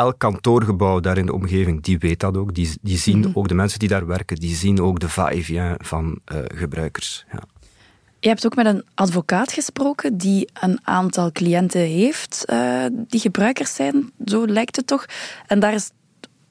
Elk 0.03 0.19
kantoorgebouw 0.19 1.01
daar 1.01 1.19
in 1.19 1.27
de 1.27 1.33
omgeving, 1.33 1.83
die 1.83 1.99
weet 1.99 2.21
dat 2.21 2.37
ook. 2.37 2.55
Die, 2.55 2.71
die 2.81 2.99
zien 2.99 3.17
mm 3.17 3.23
-hmm. 3.23 3.33
ook 3.35 3.49
de 3.49 3.55
mensen 3.55 3.79
die 3.79 3.89
daar 3.89 4.07
werken, 4.07 4.37
die 4.37 4.55
zien 4.55 4.81
ook 4.81 5.01
de 5.01 5.09
va-et-vient 5.09 5.77
van 5.87 6.19
uh, 6.33 6.39
gebruikers. 6.55 7.25
Ja. 7.33 7.43
Je 8.21 8.29
hebt 8.29 8.47
ook 8.47 8.55
met 8.57 8.67
een 8.67 8.85
advocaat 8.95 9.53
gesproken 9.53 10.17
die 10.17 10.49
een 10.61 10.79
aantal 10.83 11.33
cliënten 11.33 11.81
heeft 11.81 12.45
uh, 12.47 12.85
die 13.09 13.21
gebruikers 13.21 13.75
zijn, 13.75 14.11
zo 14.25 14.47
lijkt 14.47 14.77
het 14.77 14.87
toch. 14.87 15.07
En 15.47 15.61
daar 15.61 15.75
is 15.75 15.91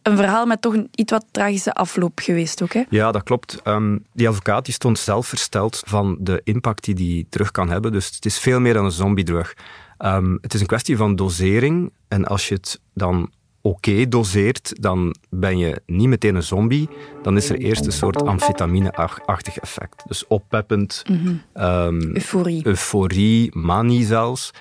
een 0.01 0.17
verhaal 0.17 0.45
met 0.45 0.61
toch 0.61 0.73
een 0.73 0.87
iets 0.91 1.11
wat 1.11 1.25
tragische 1.31 1.73
afloop 1.73 2.19
geweest 2.19 2.61
ook, 2.61 2.73
hè? 2.73 2.83
Ja, 2.89 3.11
dat 3.11 3.23
klopt. 3.23 3.59
Um, 3.63 4.05
die 4.13 4.27
advocaat 4.27 4.65
die 4.65 4.73
stond 4.73 4.99
zelf 4.99 5.27
versteld 5.27 5.83
van 5.85 6.17
de 6.19 6.41
impact 6.43 6.83
die 6.83 6.95
die 6.95 7.27
terug 7.29 7.51
kan 7.51 7.69
hebben. 7.69 7.91
Dus 7.91 8.05
het 8.15 8.25
is 8.25 8.39
veel 8.39 8.59
meer 8.59 8.73
dan 8.73 8.85
een 8.85 8.91
zombiedrug. 8.91 9.53
Um, 9.99 10.37
het 10.41 10.53
is 10.53 10.61
een 10.61 10.67
kwestie 10.67 10.97
van 10.97 11.15
dosering. 11.15 11.91
En 12.07 12.25
als 12.25 12.47
je 12.47 12.53
het 12.53 12.79
dan 12.93 13.31
oké 13.61 13.89
okay 13.89 14.07
doseert, 14.07 14.81
dan 14.81 15.15
ben 15.29 15.57
je 15.57 15.81
niet 15.85 16.07
meteen 16.07 16.35
een 16.35 16.43
zombie. 16.43 16.89
Dan 17.21 17.37
is 17.37 17.49
er 17.49 17.57
eerst 17.57 17.85
een 17.85 17.91
soort 17.91 18.23
amfetamine-achtig 18.23 19.57
effect. 19.57 20.03
Dus 20.07 20.27
oppeppend, 20.27 21.03
mm 21.09 21.17
-hmm. 21.17 21.63
um, 21.63 22.15
euforie. 22.15 22.67
euforie, 22.67 23.57
manie 23.57 24.05
zelfs. 24.05 24.51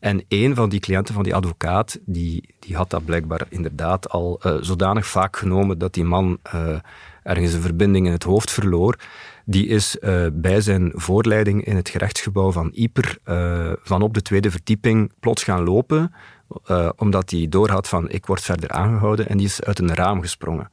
En 0.00 0.24
een 0.28 0.54
van 0.54 0.68
die 0.68 0.80
cliënten 0.80 1.14
van 1.14 1.22
die 1.22 1.34
advocaat, 1.34 1.98
die, 2.04 2.54
die 2.58 2.76
had 2.76 2.90
dat 2.90 3.04
blijkbaar 3.04 3.46
inderdaad 3.48 4.08
al 4.08 4.40
uh, 4.46 4.54
zodanig 4.60 5.06
vaak 5.06 5.36
genomen 5.36 5.78
dat 5.78 5.94
die 5.94 6.04
man 6.04 6.38
uh, 6.54 6.78
ergens 7.22 7.52
een 7.52 7.60
verbinding 7.60 8.06
in 8.06 8.12
het 8.12 8.22
hoofd 8.22 8.50
verloor. 8.50 8.98
Die 9.44 9.66
is 9.66 9.96
uh, 10.00 10.26
bij 10.32 10.60
zijn 10.60 10.92
voorleiding 10.94 11.64
in 11.64 11.76
het 11.76 11.88
gerechtsgebouw 11.88 12.52
van 12.52 12.70
Yper 12.74 13.18
van 13.82 14.02
op 14.02 14.14
de 14.14 14.22
tweede 14.22 14.50
verdieping 14.50 15.12
plots 15.20 15.42
gaan 15.42 15.64
lopen, 15.64 16.12
omdat 16.96 17.30
hij 17.30 17.46
doorhad 17.48 17.88
van 17.88 18.10
ik 18.10 18.26
word 18.26 18.40
verder 18.40 18.70
aangehouden 18.70 19.28
en 19.28 19.36
die 19.36 19.46
is 19.46 19.62
uit 19.62 19.78
een 19.78 19.94
raam 19.94 20.20
gesprongen. 20.20 20.70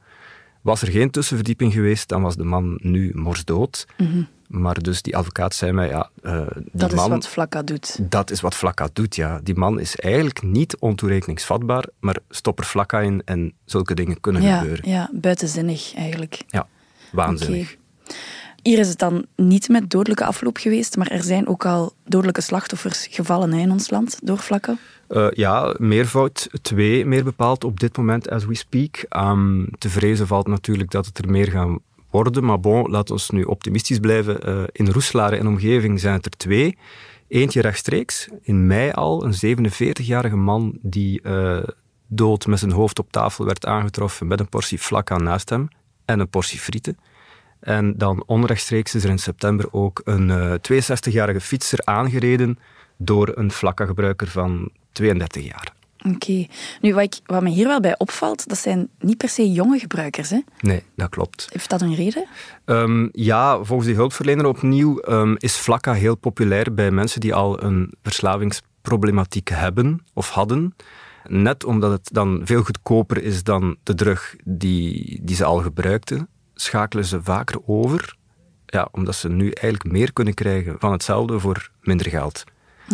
Was 0.62 0.82
er 0.82 0.90
geen 0.90 1.10
tussenverdieping 1.10 1.72
geweest, 1.72 2.08
dan 2.08 2.22
was 2.22 2.36
de 2.36 2.44
man 2.44 2.78
nu 2.82 3.10
morsdood. 3.14 3.86
Mm 3.96 4.06
-hmm. 4.06 4.28
Maar 4.46 4.82
dus 4.82 5.02
die 5.02 5.16
advocaat 5.16 5.54
zei 5.54 5.72
mij, 5.72 5.88
ja, 5.88 6.10
uh, 6.22 6.46
die 6.54 6.64
dat 6.72 6.94
man, 6.94 7.04
is 7.04 7.10
wat 7.10 7.28
Flakka 7.28 7.62
doet. 7.62 8.10
Dat 8.10 8.30
is 8.30 8.40
wat 8.40 8.54
Flakka 8.54 8.88
doet, 8.92 9.16
ja. 9.16 9.40
Die 9.42 9.54
man 9.54 9.80
is 9.80 9.96
eigenlijk 9.96 10.42
niet 10.42 10.76
ontoerekeningsvatbaar, 10.76 11.84
maar 12.00 12.18
stop 12.30 12.58
er 12.58 12.64
Flakka 12.64 13.00
in 13.00 13.22
en 13.24 13.52
zulke 13.64 13.94
dingen 13.94 14.20
kunnen 14.20 14.42
ja, 14.42 14.58
gebeuren. 14.58 14.88
Ja, 14.88 15.10
buitenzinnig 15.12 15.94
eigenlijk. 15.94 16.42
Ja, 16.46 16.66
waanzinnig. 17.12 17.76
Okay. 18.04 18.16
Hier 18.66 18.78
is 18.78 18.88
het 18.88 18.98
dan 18.98 19.26
niet 19.36 19.68
met 19.68 19.90
dodelijke 19.90 20.24
afloop 20.24 20.56
geweest, 20.56 20.96
maar 20.96 21.06
er 21.06 21.22
zijn 21.22 21.48
ook 21.48 21.66
al 21.66 21.92
dodelijke 22.04 22.40
slachtoffers 22.40 23.06
gevallen 23.10 23.52
in 23.52 23.70
ons 23.70 23.90
land 23.90 24.18
door 24.22 24.38
Flakka. 24.38 24.76
Uh, 25.08 25.30
ja, 25.30 25.74
meervoud. 25.78 26.48
Twee 26.62 27.04
meer 27.04 27.24
bepaald 27.24 27.64
op 27.64 27.80
dit 27.80 27.96
moment, 27.96 28.30
as 28.30 28.44
we 28.44 28.54
speak. 28.54 29.06
Um, 29.16 29.68
te 29.78 29.88
vrezen 29.88 30.26
valt 30.26 30.46
natuurlijk 30.46 30.90
dat 30.90 31.06
het 31.06 31.18
er 31.18 31.30
meer 31.30 31.50
gaan 31.50 31.78
worden. 32.10 32.44
Maar 32.44 32.60
bon, 32.60 32.90
laten 32.90 33.16
we 33.16 33.22
nu 33.30 33.42
optimistisch 33.42 33.98
blijven. 33.98 34.48
Uh, 34.48 34.62
in 34.72 34.88
Roeselare 34.88 35.36
en 35.36 35.46
omgeving 35.46 36.00
zijn 36.00 36.14
het 36.14 36.24
er 36.24 36.36
twee. 36.36 36.78
Eentje 37.28 37.60
rechtstreeks, 37.60 38.28
in 38.42 38.66
mei 38.66 38.90
al, 38.90 39.24
een 39.24 39.58
47-jarige 39.58 40.36
man 40.36 40.78
die 40.82 41.20
uh, 41.22 41.62
dood 42.06 42.46
met 42.46 42.58
zijn 42.58 42.72
hoofd 42.72 42.98
op 42.98 43.12
tafel 43.12 43.44
werd 43.44 43.66
aangetroffen 43.66 44.26
met 44.26 44.40
een 44.40 44.48
portie 44.48 44.78
flakka 44.78 45.16
naast 45.16 45.50
hem 45.50 45.68
en 46.04 46.20
een 46.20 46.28
portie 46.28 46.58
frieten. 46.58 46.96
En 47.60 47.98
dan 47.98 48.22
onrechtstreeks 48.26 48.94
is 48.94 49.04
er 49.04 49.10
in 49.10 49.18
september 49.18 49.72
ook 49.72 50.00
een 50.04 50.28
uh, 50.28 50.52
62-jarige 50.52 51.40
fietser 51.40 51.78
aangereden 51.84 52.58
door 52.96 53.32
een 53.34 53.52
flakka-gebruiker 53.52 54.28
van 54.28 54.70
32 54.92 55.44
jaar. 55.44 55.74
Oké. 55.98 56.14
Okay. 56.14 56.48
Nu, 56.80 56.94
wat, 56.94 57.02
ik, 57.02 57.14
wat 57.24 57.42
me 57.42 57.50
hier 57.50 57.66
wel 57.66 57.80
bij 57.80 57.98
opvalt, 57.98 58.48
dat 58.48 58.58
zijn 58.58 58.88
niet 58.98 59.16
per 59.16 59.28
se 59.28 59.52
jonge 59.52 59.78
gebruikers, 59.78 60.30
hè? 60.30 60.40
Nee, 60.60 60.82
dat 60.96 61.08
klopt. 61.08 61.46
Heeft 61.52 61.70
dat 61.70 61.80
een 61.80 61.94
reden? 61.94 62.26
Um, 62.64 63.08
ja, 63.12 63.64
volgens 63.64 63.88
die 63.88 63.96
hulpverlener 63.96 64.46
opnieuw 64.46 65.02
um, 65.08 65.36
is 65.38 65.54
flakka 65.54 65.92
heel 65.92 66.14
populair 66.14 66.74
bij 66.74 66.90
mensen 66.90 67.20
die 67.20 67.34
al 67.34 67.62
een 67.62 67.94
verslavingsproblematiek 68.02 69.48
hebben 69.48 70.04
of 70.14 70.30
hadden. 70.30 70.74
Net 71.28 71.64
omdat 71.64 71.90
het 71.90 72.08
dan 72.12 72.40
veel 72.44 72.62
goedkoper 72.62 73.22
is 73.22 73.42
dan 73.42 73.76
de 73.82 73.94
drug 73.94 74.34
die, 74.44 75.20
die 75.22 75.36
ze 75.36 75.44
al 75.44 75.58
gebruikten, 75.58 76.28
schakelen 76.56 77.04
ze 77.04 77.22
vaker 77.22 77.58
over 77.66 78.16
Ja, 78.66 78.88
omdat 78.90 79.14
ze 79.14 79.28
nu 79.28 79.50
eigenlijk 79.50 79.96
meer 79.96 80.12
kunnen 80.12 80.34
krijgen 80.34 80.76
van 80.78 80.92
hetzelfde 80.92 81.40
voor 81.40 81.70
minder 81.80 82.10
geld. 82.10 82.44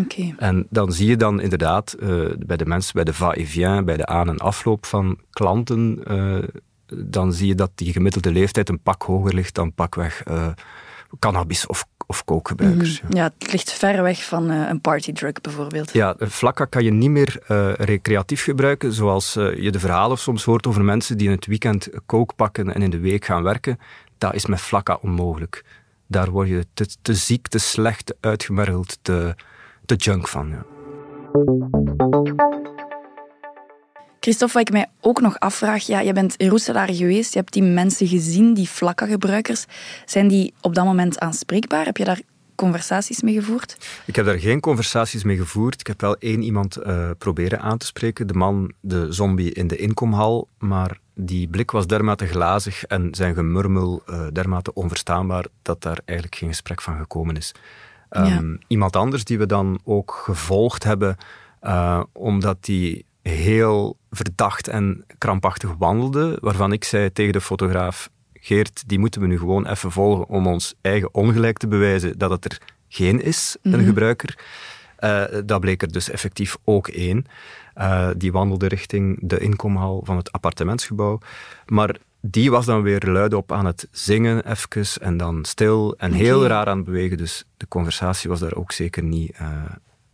Okay. 0.01 0.35
En 0.39 0.67
dan 0.71 0.93
zie 0.93 1.09
je 1.09 1.17
dan 1.17 1.41
inderdaad 1.41 1.97
uh, 2.01 2.31
bij 2.39 2.57
de 2.57 2.67
mensen, 2.67 2.95
bij 2.95 3.05
de 3.05 3.15
va-et-vient, 3.15 3.85
bij 3.85 3.97
de 3.97 4.07
aan- 4.07 4.29
en 4.29 4.39
afloop 4.39 4.87
van 4.87 5.19
klanten, 5.31 6.01
uh, 6.11 6.43
dan 6.87 7.33
zie 7.33 7.47
je 7.47 7.55
dat 7.55 7.71
die 7.75 7.93
gemiddelde 7.93 8.31
leeftijd 8.33 8.69
een 8.69 8.83
pak 8.83 9.03
hoger 9.03 9.35
ligt 9.35 9.55
dan 9.55 9.75
pakweg 9.75 10.27
uh, 10.29 10.47
cannabis 11.19 11.67
of, 11.67 11.85
of 12.07 12.25
kookgebruikers. 12.25 13.01
Mm 13.01 13.09
-hmm. 13.09 13.17
ja. 13.17 13.33
het 13.39 13.53
ligt 13.53 13.73
ver 13.73 14.03
weg 14.03 14.25
van 14.25 14.49
een 14.49 14.81
partydrug 14.81 15.41
bijvoorbeeld. 15.41 15.93
Ja, 15.93 16.17
flakka 16.29 16.65
kan 16.65 16.85
je 16.85 16.93
niet 16.93 17.11
meer 17.11 17.43
recreatief 17.79 18.43
gebruiken, 18.43 18.93
zoals 18.93 19.33
je 19.33 19.71
de 19.71 19.81
verhalen 19.81 20.19
soms 20.19 20.45
hoort 20.45 20.67
over 20.67 20.85
mensen 20.85 21.19
die 21.19 21.27
in 21.27 21.35
het 21.35 21.47
weekend 21.47 21.89
kook 22.07 22.37
pakken 22.37 22.75
en 22.75 22.83
in 22.83 22.91
de 22.91 23.01
week 23.01 23.25
gaan 23.25 23.43
werken. 23.43 23.79
Dat 24.19 24.35
is 24.35 24.47
met 24.47 24.61
flakka 24.61 24.99
onmogelijk. 25.01 25.65
Daar 26.07 26.31
word 26.31 26.49
je 26.49 26.67
te, 26.75 26.87
te 27.03 27.15
ziek, 27.15 27.49
te 27.49 27.59
slecht, 27.59 28.07
te 28.07 28.17
uitgemergeld, 28.21 28.99
te, 29.03 29.35
te 29.87 29.95
junk 29.95 30.29
van. 30.29 30.49
Ja. 30.49 30.65
Christophe, 34.23 34.59
wat 34.59 34.69
ik 34.69 34.73
mij 34.73 34.87
ook 35.01 35.21
nog 35.21 35.39
afvraag, 35.39 35.87
ja, 35.87 36.01
je 36.01 36.13
bent 36.13 36.37
in 36.37 36.49
Roeselare 36.49 36.95
geweest, 36.95 37.33
je 37.33 37.39
hebt 37.39 37.53
die 37.53 37.63
mensen 37.63 38.07
gezien, 38.07 38.55
die 38.55 38.67
flakka-gebruikers. 38.67 39.65
Zijn 40.05 40.29
die 40.29 40.55
op 40.61 40.75
dat 40.75 40.85
moment 40.85 41.19
aanspreekbaar? 41.19 41.85
Heb 41.85 41.97
je 41.97 42.05
daar 42.05 42.21
conversaties 42.55 43.23
mee 43.23 43.35
gevoerd? 43.35 43.77
Ik 44.07 44.17
heb 44.17 44.25
daar 44.25 44.39
geen 44.39 44.61
conversaties 44.61 45.25
mee 45.25 45.37
gevoerd. 45.37 45.81
Ik 45.81 45.87
heb 45.87 46.01
wel 46.01 46.17
één 46.17 46.43
iemand 46.43 46.79
uh, 46.79 47.11
proberen 47.19 47.61
aan 47.61 47.79
te 47.79 47.87
spreken, 47.87 48.27
de 48.27 48.35
man, 48.35 48.73
de 48.81 49.13
zombie 49.13 49.53
in 49.53 49.67
de 49.67 49.77
inkomhal, 49.77 50.49
maar 50.59 50.99
die 51.15 51.49
blik 51.49 51.71
was 51.71 51.87
dermate 51.87 52.27
glazig 52.27 52.85
en 52.85 53.09
zijn 53.15 53.35
gemurmel 53.35 54.03
uh, 54.07 54.27
dermate 54.33 54.75
onverstaanbaar 54.75 55.47
dat 55.63 55.83
daar 55.83 55.99
eigenlijk 56.05 56.39
geen 56.39 56.49
gesprek 56.49 56.83
van 56.83 56.99
gekomen 56.99 57.37
is. 57.37 57.55
Um, 58.11 58.25
ja. 58.25 58.59
Iemand 58.67 58.97
anders 58.97 59.25
die 59.25 59.39
we 59.39 59.47
dan 59.47 59.81
ook 59.85 60.23
gevolgd 60.25 60.85
hebben, 60.85 61.17
uh, 61.63 62.03
omdat 62.13 62.65
die 62.65 63.05
heel 63.23 63.97
verdacht 64.11 64.69
en 64.69 65.05
krampachtig 65.19 65.75
wandelde, 65.79 66.39
waarvan 66.41 66.73
ik 66.73 66.85
zei 66.85 67.13
tegen 67.13 67.33
de 67.33 67.41
fotograaf, 67.41 68.11
Geert, 68.35 68.83
die 68.87 68.99
moeten 68.99 69.21
we 69.21 69.27
nu 69.27 69.39
gewoon 69.39 69.67
even 69.67 69.91
volgen 69.93 70.29
om 70.29 70.47
ons 70.47 70.75
eigen 70.81 71.15
ongelijk 71.15 71.59
te 71.59 71.67
bewijzen 71.69 72.19
dat 72.19 72.31
het 72.31 72.45
er 72.45 72.59
geen 72.89 73.23
is, 73.23 73.57
een 73.63 73.71
Mhm. 73.71 73.85
gebruiker. 73.85 74.39
Uh, 75.01 75.25
dat 75.45 75.61
bleek 75.61 75.83
er 75.83 75.93
dus 75.93 76.11
effectief 76.11 76.57
ook 76.65 76.89
één. 76.89 77.27
Uh, 77.79 78.09
die 78.17 78.33
wandelde 78.33 78.67
richting 78.69 79.19
de 79.23 79.39
inkomhal 79.39 80.01
van 80.05 80.17
het 80.17 80.33
appartementsgebouw. 80.33 81.19
Maar 81.67 81.97
die 82.21 82.51
was 82.51 82.67
dan 82.67 82.83
weer 82.83 83.01
luidop 83.07 83.53
aan 83.53 83.67
het 83.67 83.89
zingen, 83.91 84.51
even, 84.51 85.01
en 85.01 85.17
dan 85.17 85.45
stil 85.45 85.95
en 85.99 86.13
heel 86.13 86.47
raar 86.47 86.67
aan 86.67 86.77
het 86.77 86.87
bewegen. 86.87 87.17
Dus 87.17 87.45
de 87.57 87.69
conversatie 87.69 88.31
was 88.31 88.41
daar 88.41 88.55
ook 88.55 88.73
zeker 88.73 89.03
niet 89.03 89.33
uh, 89.41 89.49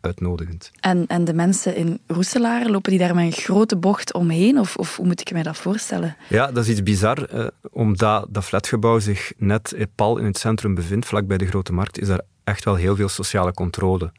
uitnodigend. 0.00 0.70
En, 0.80 1.06
en 1.06 1.24
de 1.24 1.34
mensen 1.34 1.76
in 1.76 2.00
Roeselare, 2.06 2.70
lopen 2.70 2.90
die 2.90 3.00
daar 3.00 3.14
met 3.14 3.24
een 3.24 3.32
grote 3.32 3.76
bocht 3.76 4.12
omheen? 4.12 4.58
Of, 4.58 4.76
of 4.76 4.96
hoe 4.96 5.06
moet 5.06 5.20
ik 5.20 5.32
mij 5.32 5.42
dat 5.42 5.56
voorstellen? 5.56 6.16
Ja, 6.28 6.52
dat 6.52 6.64
is 6.64 6.70
iets 6.70 6.82
bizar. 6.82 7.34
Uh, 7.34 7.46
omdat 7.70 8.26
dat 8.30 8.44
flatgebouw 8.44 8.98
zich 8.98 9.32
net 9.36 9.86
pal 9.94 10.18
in 10.18 10.24
het 10.24 10.38
centrum 10.38 10.74
bevindt, 10.74 11.06
vlakbij 11.06 11.38
de 11.38 11.46
Grote 11.46 11.72
Markt, 11.72 12.00
is 12.00 12.08
daar 12.08 12.20
echt 12.44 12.64
wel 12.64 12.74
heel 12.74 12.96
veel 12.96 13.08
sociale 13.08 13.52
controle. 13.52 14.12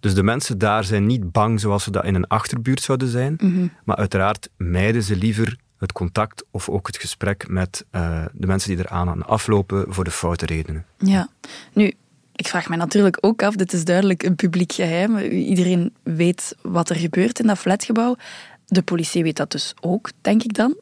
Dus 0.00 0.14
de 0.14 0.22
mensen 0.22 0.58
daar 0.58 0.84
zijn 0.84 1.06
niet 1.06 1.32
bang 1.32 1.60
zoals 1.60 1.84
ze 1.84 1.90
dat 1.90 2.04
in 2.04 2.14
een 2.14 2.26
achterbuurt 2.26 2.82
zouden 2.82 3.08
zijn. 3.08 3.34
Mhm. 3.38 3.66
Maar 3.84 3.96
uiteraard 3.96 4.48
mijden 4.56 5.02
ze 5.02 5.16
liever 5.16 5.56
het 5.78 5.92
contact 5.92 6.44
of 6.50 6.68
ook 6.68 6.86
het 6.86 6.96
gesprek 6.96 7.48
met 7.48 7.84
uh, 7.92 8.24
de 8.32 8.46
mensen 8.46 8.76
die 8.76 8.84
eraan 8.84 9.08
aan 9.08 9.26
aflopen 9.26 9.84
voor 9.88 10.04
de 10.04 10.10
foute 10.10 10.46
redenen. 10.46 10.84
Ja, 10.98 11.28
nu, 11.72 11.92
ik 12.42 12.48
vraag 12.48 12.68
mij 12.68 12.78
natuurlijk 12.78 13.18
ook 13.20 13.42
af, 13.42 13.54
dit 13.54 13.72
is 13.72 13.84
duidelijk 13.84 14.22
een 14.22 14.36
publiek 14.36 14.72
geheim. 14.72 15.18
Iedereen 15.18 15.94
weet 16.02 16.56
wat 16.62 16.90
er 16.90 16.96
gebeurt 16.96 17.38
in 17.38 17.46
dat 17.46 17.58
flatgebouw. 17.58 18.16
De 18.66 18.82
politie 18.82 19.22
weet 19.22 19.36
dat 19.36 19.50
dus 19.50 19.74
ook, 19.80 20.10
denk 20.20 20.42
ik 20.42 20.54
dan. 20.54 20.76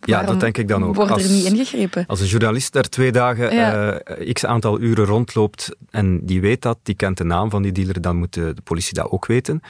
Ja, 0.00 0.22
dat 0.22 0.40
denk 0.40 0.58
ik 0.58 0.68
dan 0.68 0.84
ook. 0.84 0.94
Wordt 0.94 1.10
er 1.10 1.16
als, 1.16 1.28
niet 1.28 1.44
ingegrepen? 1.44 2.04
Als 2.06 2.20
een 2.20 2.26
journalist 2.26 2.72
daar 2.72 2.88
twee 2.88 3.12
dagen 3.12 3.54
Ja. 3.54 4.00
uh, 4.18 4.32
x 4.32 4.44
aantal 4.44 4.80
uren 4.80 5.04
rondloopt 5.04 5.76
en 5.90 6.26
die 6.26 6.40
weet 6.40 6.62
dat, 6.62 6.78
die 6.82 6.94
kent 6.94 7.16
de 7.16 7.24
naam 7.24 7.50
van 7.50 7.62
die 7.62 7.72
dealer, 7.72 8.00
dan 8.00 8.16
moet 8.16 8.34
de, 8.34 8.52
de 8.54 8.62
politie 8.62 8.94
dat 8.94 9.10
ook 9.10 9.26
weten. 9.26 9.60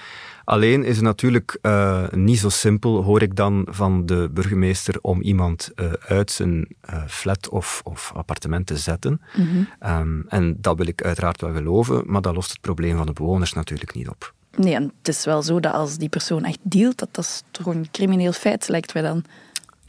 Alleen 0.44 0.84
is 0.84 0.96
het 0.96 1.04
natuurlijk 1.04 1.58
uh, 1.62 2.08
niet 2.10 2.38
zo 2.38 2.48
simpel, 2.48 3.02
hoor 3.02 3.22
ik 3.22 3.36
dan 3.36 3.66
van 3.70 4.06
de 4.06 4.30
burgemeester, 4.32 4.98
om 5.00 5.20
iemand 5.20 5.70
uh, 5.74 5.92
uit 6.06 6.30
zijn 6.30 6.68
flat 7.06 7.48
of, 7.48 7.80
of, 7.84 8.12
appartement 8.14 8.66
te 8.66 8.76
zetten. 8.76 9.20
Mhm. 9.36 10.00
Um, 10.00 10.24
en 10.28 10.56
dat 10.60 10.76
wil 10.76 10.86
ik 10.86 11.02
uiteraard 11.02 11.40
wel 11.40 11.52
geloven, 11.52 12.02
maar 12.06 12.22
dat 12.22 12.34
lost 12.34 12.50
het 12.50 12.60
probleem 12.60 12.96
van 12.96 13.06
de 13.06 13.12
bewoners 13.12 13.52
natuurlijk 13.52 13.94
niet 13.94 14.08
op. 14.08 14.34
Nee, 14.56 14.74
en 14.74 14.92
het 14.98 15.08
is 15.08 15.24
wel 15.24 15.42
zo 15.42 15.60
dat 15.60 15.72
als 15.72 15.96
die 15.96 16.08
persoon 16.08 16.44
echt 16.44 16.58
dealt, 16.62 16.98
dat 16.98 17.08
dat 17.12 17.24
is 17.24 17.42
toch 17.50 17.66
een 17.66 17.88
crimineel 17.90 18.32
feit, 18.32 18.68
lijkt 18.68 18.94
mij 18.94 19.02
dan. 19.02 19.24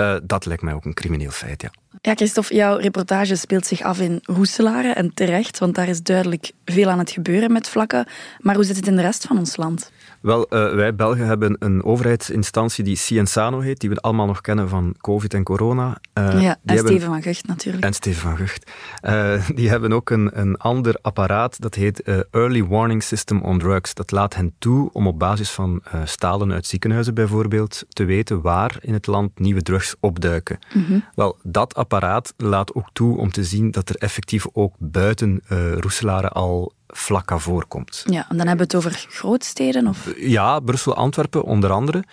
Uh, 0.02 0.16
dat 0.24 0.46
lijkt 0.46 0.62
mij 0.62 0.74
ook 0.74 0.86
een 0.86 0.94
crimineel 0.94 1.32
feit, 1.32 1.62
ja. 1.62 1.72
Ja, 2.02 2.16
Christophe, 2.16 2.56
jouw 2.56 2.78
reportage 2.78 3.36
speelt 3.36 3.66
zich 3.66 3.82
af 3.82 4.00
in 4.00 4.20
Roeselare 4.24 4.94
en 4.94 5.14
terecht, 5.14 5.60
want 5.60 5.76
daar 5.76 5.88
is 5.88 6.04
duidelijk 6.04 6.52
veel 6.66 6.90
aan 6.90 7.00
het 7.00 7.12
gebeuren 7.12 7.52
met 7.52 7.70
vlakken. 7.70 8.06
Maar 8.40 8.56
hoe 8.56 8.64
zit 8.64 8.76
het 8.76 8.88
in 8.88 8.96
de 8.96 9.02
rest 9.02 9.26
van 9.26 9.38
ons 9.38 9.58
land? 9.58 9.92
Wel, 10.22 10.46
uh, 10.50 10.74
wij 10.74 10.96
Belgen 10.96 11.26
hebben 11.26 11.56
een 11.60 11.84
overheidsinstantie 11.84 12.84
die 12.84 12.96
Cienzano 12.96 13.60
heet, 13.60 13.80
die 13.80 13.90
we 13.90 13.96
allemaal 13.96 14.26
nog 14.26 14.42
kennen 14.42 14.70
van 14.70 14.96
COVID 15.02 15.34
en 15.34 15.44
corona. 15.44 15.88
Uh, 15.88 16.42
ja, 16.42 16.58
en 16.66 16.76
hebben... 16.76 16.88
Steven 16.88 17.08
van 17.08 17.22
Gucht 17.22 17.48
natuurlijk. 17.48 17.84
En 17.86 17.94
Steven 17.94 18.22
van 18.22 18.38
Gucht. 18.38 18.72
Uh, 19.02 19.48
die 19.56 19.70
hebben 19.70 19.94
ook 19.94 20.10
een, 20.10 20.40
een 20.40 20.58
ander 20.58 20.98
apparaat, 21.02 21.62
dat 21.62 21.76
heet 21.76 22.02
Early 22.32 22.66
Warning 22.66 23.04
System 23.04 23.42
on 23.42 23.60
Drugs. 23.60 23.94
Dat 23.94 24.12
laat 24.12 24.36
hen 24.36 24.54
toe 24.60 24.90
om 24.94 25.08
op 25.08 25.20
basis 25.20 25.52
van 25.52 25.84
stalen 26.04 26.52
uit 26.52 26.66
ziekenhuizen 26.66 27.14
bijvoorbeeld 27.14 27.84
te 27.90 28.04
weten 28.04 28.42
waar 28.42 28.78
in 28.82 28.94
het 28.94 29.08
land 29.08 29.40
nieuwe 29.40 29.62
drugs 29.62 29.96
opduiken. 30.00 30.60
Mm 30.74 30.86
-hmm. 30.86 31.06
Wel, 31.16 31.38
dat 31.44 31.76
apparaat 31.76 32.34
laat 32.38 32.74
ook 32.74 32.90
toe 32.94 33.18
om 33.18 33.32
te 33.32 33.44
zien 33.44 33.72
dat 33.72 33.90
er 33.90 33.96
effectief 33.96 34.46
ook 34.54 34.76
buiten 34.78 35.42
Roeselare 35.80 36.30
al 36.30 36.74
vlakka 36.94 37.38
voorkomt. 37.38 38.04
Ja, 38.06 38.26
en 38.30 38.38
dan 38.38 38.48
hebben 38.48 38.68
we 38.68 38.78
het 38.78 38.86
over 38.86 39.06
grootsteden? 39.10 39.88
Of? 39.88 40.14
Ja, 40.18 40.60
Brussel, 40.60 40.96
Antwerpen 40.96 41.44
onder 41.44 41.72
andere. 41.72 42.04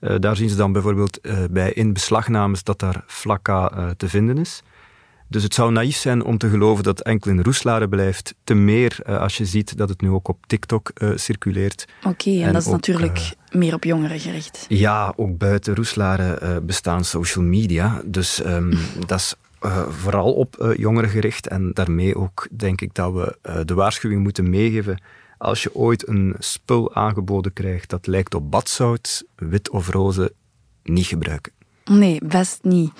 Uh, 0.00 0.14
daar 0.18 0.36
zien 0.36 0.48
ze 0.48 0.56
dan 0.56 0.72
bijvoorbeeld 0.72 1.18
uh, 1.22 1.38
bij 1.50 1.72
in 1.72 1.92
beslagnames 1.92 2.62
dat 2.62 2.78
daar 2.78 3.04
vlakka 3.06 3.72
uh, 3.76 3.90
te 3.96 4.08
vinden 4.08 4.38
is. 4.38 4.62
Dus 5.28 5.42
het 5.42 5.54
zou 5.54 5.72
naïef 5.72 5.96
zijn 5.96 6.24
om 6.24 6.38
te 6.38 6.48
geloven 6.48 6.84
dat 6.84 7.00
enkel 7.00 7.30
in 7.30 7.40
Roeselare 7.40 7.88
blijft. 7.88 8.34
Te 8.44 8.54
meer 8.54 8.98
als 9.04 9.36
je 9.36 9.44
ziet 9.44 9.76
dat 9.76 9.88
het 9.88 10.00
nu 10.00 10.10
ook 10.10 10.28
op 10.28 10.46
TikTok 10.46 10.90
circuleert. 11.14 11.84
Oké, 11.98 12.08
okay, 12.08 12.40
en, 12.40 12.46
en, 12.46 12.52
dat 12.52 12.62
is 12.62 12.68
ook, 12.68 12.74
natuurlijk 12.74 13.34
meer 13.50 13.74
op 13.74 13.84
jongeren 13.84 14.20
gericht. 14.20 14.64
Ja, 14.68 15.12
ook 15.16 15.38
buiten 15.38 15.74
Roeselare 15.74 16.60
bestaan 16.60 17.04
social 17.04 17.44
media. 17.44 18.02
Dus 18.04 18.44
um, 18.44 18.78
dat 19.06 19.18
is 19.18 19.34
uh, 19.64 19.88
vooral 19.88 20.32
op 20.32 20.56
uh, 20.60 20.76
jongeren 20.76 21.10
gericht. 21.10 21.48
En 21.48 21.70
daarmee 21.72 22.16
ook 22.16 22.48
denk 22.50 22.80
ik 22.80 22.94
dat 22.94 23.12
we 23.12 23.38
uh, 23.48 23.60
de 23.64 23.74
waarschuwing 23.74 24.22
moeten 24.22 24.50
meegeven. 24.50 25.02
Als 25.38 25.62
je 25.62 25.74
ooit 25.74 26.08
een 26.08 26.34
spul 26.38 26.94
aangeboden 26.94 27.52
krijgt 27.52 27.90
dat 27.90 28.06
lijkt 28.06 28.34
op 28.34 28.50
badzout, 28.50 29.24
wit 29.36 29.70
of 29.70 29.88
roze, 29.88 30.32
niet 30.82 31.06
gebruiken. 31.06 31.52
Nee, 31.84 32.20
best 32.24 32.58
niet. 32.62 32.90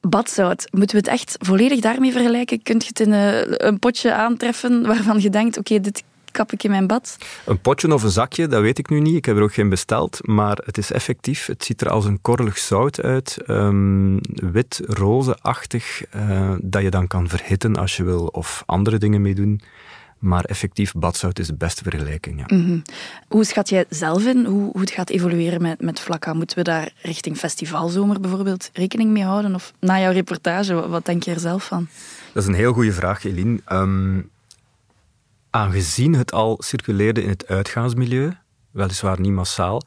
Badzout, 0.00 0.68
moeten 0.70 0.96
we 0.96 1.02
het 1.02 1.20
echt 1.20 1.36
volledig 1.38 1.80
daarmee 1.80 2.12
vergelijken? 2.12 2.62
Kunt 2.62 2.82
je 2.82 2.88
het 2.88 3.00
in 3.00 3.12
een 3.66 3.78
potje 3.78 4.14
aantreffen 4.14 4.86
waarvan 4.86 5.20
je 5.20 5.30
denkt, 5.30 5.58
oké, 5.58 5.80
dit 5.80 6.04
kap 6.34 6.52
ik 6.52 6.62
in 6.62 6.70
mijn 6.70 6.86
bad? 6.86 7.16
Een 7.46 7.60
potje 7.60 7.94
of 7.94 8.02
een 8.02 8.10
zakje, 8.10 8.46
dat 8.46 8.62
weet 8.62 8.78
ik 8.78 8.88
nu 8.90 9.00
niet. 9.00 9.16
Ik 9.16 9.24
heb 9.24 9.36
er 9.36 9.42
ook 9.42 9.54
geen 9.54 9.68
besteld, 9.68 10.18
maar 10.26 10.58
het 10.64 10.78
is 10.78 10.92
effectief. 10.92 11.46
Het 11.46 11.64
ziet 11.64 11.80
er 11.80 11.88
als 11.88 12.04
een 12.04 12.20
korrelig 12.20 12.58
zout 12.58 13.00
uit. 13.00 13.38
Um, 13.46 14.18
wit, 14.52 14.80
roze-achtig, 14.86 16.02
uh, 16.16 16.52
dat 16.62 16.82
je 16.82 16.90
dan 16.90 17.06
kan 17.06 17.28
verhitten 17.28 17.76
als 17.76 17.96
je 17.96 18.04
wil 18.04 18.26
of 18.26 18.62
andere 18.66 18.98
dingen 18.98 19.22
mee 19.22 19.34
doen. 19.34 19.60
Maar 20.18 20.44
effectief, 20.44 20.92
badzout 20.92 21.38
is 21.38 21.46
de 21.46 21.54
beste 21.54 21.82
vergelijking. 21.82 22.38
Ja. 22.38 22.56
Mm 22.56 22.64
-hmm. 22.64 22.82
Hoe 23.28 23.44
schat 23.44 23.68
jij 23.68 23.84
zelf 23.88 24.26
in 24.26 24.44
hoe, 24.44 24.70
hoe 24.72 24.80
het 24.80 24.90
gaat 24.90 25.10
evolueren 25.10 25.62
met, 25.62 25.80
met 25.80 26.00
vlakka? 26.00 26.32
Moeten 26.32 26.56
we 26.56 26.62
daar 26.62 26.92
richting 27.02 27.36
festivalzomer 27.36 28.20
bijvoorbeeld 28.20 28.70
rekening 28.72 29.10
mee 29.10 29.24
houden? 29.24 29.54
Of 29.54 29.72
na 29.80 30.00
jouw 30.00 30.12
reportage, 30.12 30.74
wat, 30.74 30.88
wat 30.88 31.06
denk 31.06 31.22
je 31.22 31.30
er 31.30 31.40
zelf 31.40 31.64
van? 31.64 31.88
Dat 32.32 32.42
is 32.42 32.48
een 32.48 32.54
heel 32.54 32.72
goede 32.72 32.92
vraag, 32.92 33.24
Eline. 33.24 33.60
Um, 33.72 34.30
aangezien 35.54 36.14
het 36.14 36.32
al 36.32 36.56
circuleerde 36.62 37.22
in 37.22 37.28
het 37.28 37.46
uitgaansmilieu, 37.46 38.32
weliswaar 38.70 39.20
niet 39.20 39.32
massaal, 39.32 39.82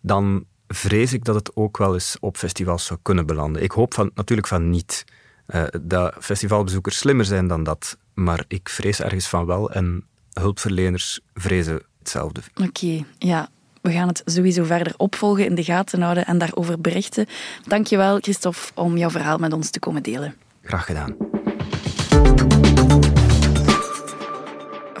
dan 0.00 0.44
vrees 0.68 1.12
ik 1.12 1.24
dat 1.24 1.34
het 1.34 1.56
ook 1.56 1.78
wel 1.78 1.94
eens 1.94 2.16
op 2.20 2.36
festivals 2.36 2.86
zou 2.86 2.98
kunnen 3.02 3.26
belanden. 3.26 3.62
Ik 3.62 3.70
hoop 3.70 3.94
van, 3.94 4.10
natuurlijk 4.14 4.48
van 4.48 4.70
niet. 4.70 5.04
Uh, 5.46 5.64
dat 5.82 6.14
festivalbezoekers 6.20 6.98
slimmer 6.98 7.24
zijn 7.24 7.48
dan 7.48 7.64
dat, 7.64 7.98
maar 8.14 8.44
ik 8.48 8.68
vrees 8.68 9.00
ergens 9.00 9.28
van 9.28 9.46
wel 9.46 9.70
en 9.70 10.04
hulpverleners 10.32 11.20
vrezen 11.34 11.82
hetzelfde. 11.98 12.40
Oké, 12.54 12.68
okay, 12.68 13.04
ja. 13.18 13.48
We 13.80 13.92
gaan 13.92 14.08
het 14.08 14.22
sowieso 14.24 14.64
verder 14.64 14.94
opvolgen, 14.96 15.46
in 15.46 15.54
de 15.54 15.64
gaten 15.64 16.02
houden 16.02 16.26
en 16.26 16.38
daarover 16.38 16.80
berichten. 16.80 17.26
Dankjewel, 17.66 18.18
Christophe, 18.20 18.60
om 18.74 18.96
jouw 18.96 19.10
verhaal 19.10 19.38
met 19.38 19.52
ons 19.52 19.70
te 19.70 19.78
komen 19.78 20.02
delen. 20.02 20.34
Graag 20.62 20.84
gedaan. 20.84 21.16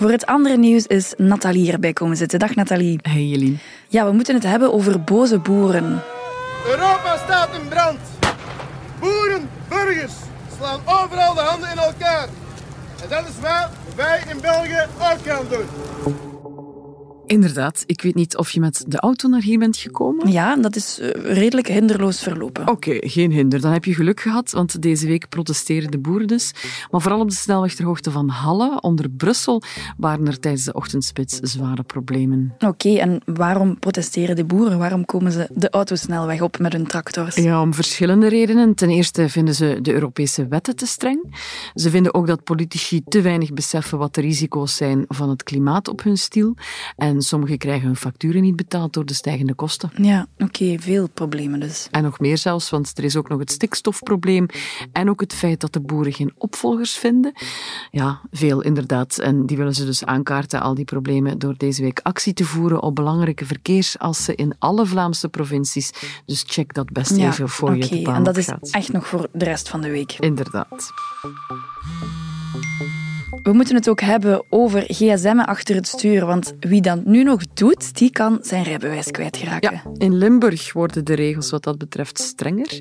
Voor 0.04 0.12
het 0.12 0.26
andere 0.26 0.56
nieuws 0.56 0.86
is 0.86 1.14
Nathalie 1.16 1.72
erbij 1.72 1.92
komen 1.92 2.16
zitten. 2.16 2.38
Dag 2.38 2.54
Nathalie. 2.54 2.98
Hey 3.02 3.24
Jelien. 3.24 3.58
Ja, 3.88 4.06
we 4.06 4.12
moeten 4.12 4.34
het 4.34 4.42
hebben 4.42 4.72
over 4.72 5.00
boze 5.00 5.38
boeren. 5.38 6.02
Europa 6.66 7.16
staat 7.16 7.48
in 7.54 7.68
brand. 7.68 7.98
Boeren, 9.00 9.48
burgers 9.68 10.12
slaan 10.56 10.80
overal 10.84 11.34
de 11.34 11.40
handen 11.40 11.70
in 11.70 11.78
elkaar. 11.78 12.28
En 13.02 13.08
dat 13.08 13.28
is 13.28 13.40
wat 13.40 13.70
wij 13.96 14.22
in 14.30 14.40
België 14.40 14.86
ook 14.98 15.18
gaan 15.24 15.44
doen. 15.50 16.33
Inderdaad, 17.26 17.82
ik 17.86 18.02
weet 18.02 18.14
niet 18.14 18.36
of 18.36 18.50
je 18.50 18.60
met 18.60 18.84
de 18.88 19.00
auto 19.00 19.28
naar 19.28 19.42
hier 19.42 19.58
bent 19.58 19.76
gekomen. 19.76 20.32
Ja, 20.32 20.56
dat 20.56 20.76
is 20.76 20.98
eh, 20.98 21.08
redelijk 21.34 21.68
hinderloos 21.68 22.22
verlopen. 22.22 22.68
Oké, 22.68 22.96
geen 23.00 23.30
hinder. 23.30 23.60
Dan 23.60 23.72
heb 23.72 23.84
je 23.84 23.94
geluk 23.94 24.20
gehad, 24.20 24.50
want 24.50 24.82
deze 24.82 25.06
week 25.06 25.28
protesteren 25.28 25.90
de 25.90 25.98
boeren 25.98 26.26
dus. 26.26 26.52
Maar 26.90 27.00
vooral 27.00 27.20
op 27.20 27.28
de 27.28 27.34
snelweg 27.34 27.74
ter 27.74 27.84
hoogte 27.84 28.10
van 28.10 28.28
Halle, 28.28 28.80
onder 28.80 29.10
Brussel, 29.10 29.62
waren 29.96 30.26
er 30.26 30.40
tijdens 30.40 30.64
de 30.64 30.72
ochtendspits 30.72 31.38
zware 31.38 31.82
problemen. 31.82 32.54
Oké, 32.58 32.88
en 32.88 33.20
waarom 33.24 33.78
protesteren 33.78 34.36
de 34.36 34.44
boeren? 34.44 34.78
Waarom 34.78 35.04
komen 35.04 35.32
ze 35.32 35.48
de 35.52 35.70
autosnelweg 35.70 36.40
op 36.40 36.58
met 36.58 36.72
hun 36.72 36.86
tractors? 36.86 37.36
Ja, 37.36 37.60
om 37.60 37.74
verschillende 37.74 38.28
redenen. 38.28 38.74
Ten 38.74 38.90
eerste 38.90 39.28
vinden 39.28 39.54
ze 39.54 39.78
de 39.82 39.92
Europese 39.92 40.46
wetten 40.46 40.76
te 40.76 40.86
streng. 40.86 41.36
Ze 41.74 41.90
vinden 41.90 42.14
ook 42.14 42.26
dat 42.26 42.44
politici 42.44 43.02
te 43.08 43.20
weinig 43.20 43.52
beseffen 43.52 43.98
wat 43.98 44.14
de 44.14 44.20
risico's 44.20 44.76
zijn 44.76 45.04
van 45.08 45.28
het 45.28 45.42
klimaat 45.42 45.88
op 45.88 46.02
hun 46.02 46.16
stiel. 46.16 46.56
En 46.96 47.13
en 47.14 47.22
sommigen 47.22 47.58
krijgen 47.58 47.86
hun 47.86 47.96
facturen 47.96 48.42
niet 48.42 48.56
betaald 48.56 48.92
door 48.92 49.04
de 49.04 49.14
stijgende 49.14 49.54
kosten. 49.54 49.90
Ja, 49.96 50.26
oké, 50.38 50.76
veel 50.78 51.08
problemen 51.08 51.60
dus. 51.60 51.88
En 51.90 52.02
nog 52.02 52.20
meer 52.20 52.38
zelfs, 52.38 52.70
want 52.70 52.98
er 52.98 53.04
is 53.04 53.16
ook 53.16 53.28
nog 53.28 53.38
het 53.38 53.50
stikstofprobleem 53.50 54.46
en 54.92 55.10
ook 55.10 55.20
het 55.20 55.34
feit 55.34 55.60
dat 55.60 55.72
de 55.72 55.80
boeren 55.80 56.12
geen 56.12 56.32
opvolgers 56.38 56.96
vinden. 56.96 57.32
Ja, 57.90 58.20
veel 58.30 58.62
inderdaad. 58.62 59.18
En 59.18 59.46
die 59.46 59.56
willen 59.56 59.74
ze 59.74 59.84
dus 59.84 60.04
aankaarten, 60.04 60.60
al 60.60 60.74
die 60.74 60.84
problemen, 60.84 61.38
door 61.38 61.54
deze 61.56 61.82
week 61.82 62.00
actie 62.02 62.32
te 62.32 62.44
voeren 62.44 62.82
op 62.82 62.94
belangrijke 62.94 63.46
verkeersassen 63.46 64.36
in 64.36 64.54
alle 64.58 64.86
Vlaamse 64.86 65.28
provincies. 65.28 65.92
Dus 66.26 66.44
check 66.46 66.74
dat 66.74 66.92
best 66.92 67.16
even 67.16 67.48
voor 67.48 67.76
je 67.76 67.88
de 67.88 68.02
baan 68.02 68.14
en 68.14 68.22
dat 68.22 68.36
is 68.36 68.48
echt 68.70 68.92
nog 68.92 69.06
voor 69.06 69.28
de 69.32 69.44
rest 69.44 69.68
van 69.68 69.80
de 69.80 69.90
week. 69.90 70.16
Inderdaad. 70.18 70.92
We 73.44 73.52
moeten 73.52 73.74
het 73.74 73.88
ook 73.88 74.00
hebben 74.00 74.44
over 74.48 74.84
gsm 74.86 75.38
achter 75.38 75.74
het 75.74 75.86
stuur, 75.86 76.26
want 76.26 76.54
wie 76.60 76.80
dat 76.80 77.04
nu 77.04 77.22
nog 77.22 77.42
doet, 77.54 77.94
die 77.94 78.10
kan 78.10 78.38
zijn 78.42 78.62
rijbewijs 78.62 79.10
kwijtraken. 79.10 79.72
Ja, 79.72 79.82
in 79.96 80.16
Limburg 80.16 80.72
worden 80.72 81.04
de 81.04 81.14
regels 81.14 81.50
wat 81.50 81.62
dat 81.62 81.78
betreft 81.78 82.18
strenger. 82.18 82.80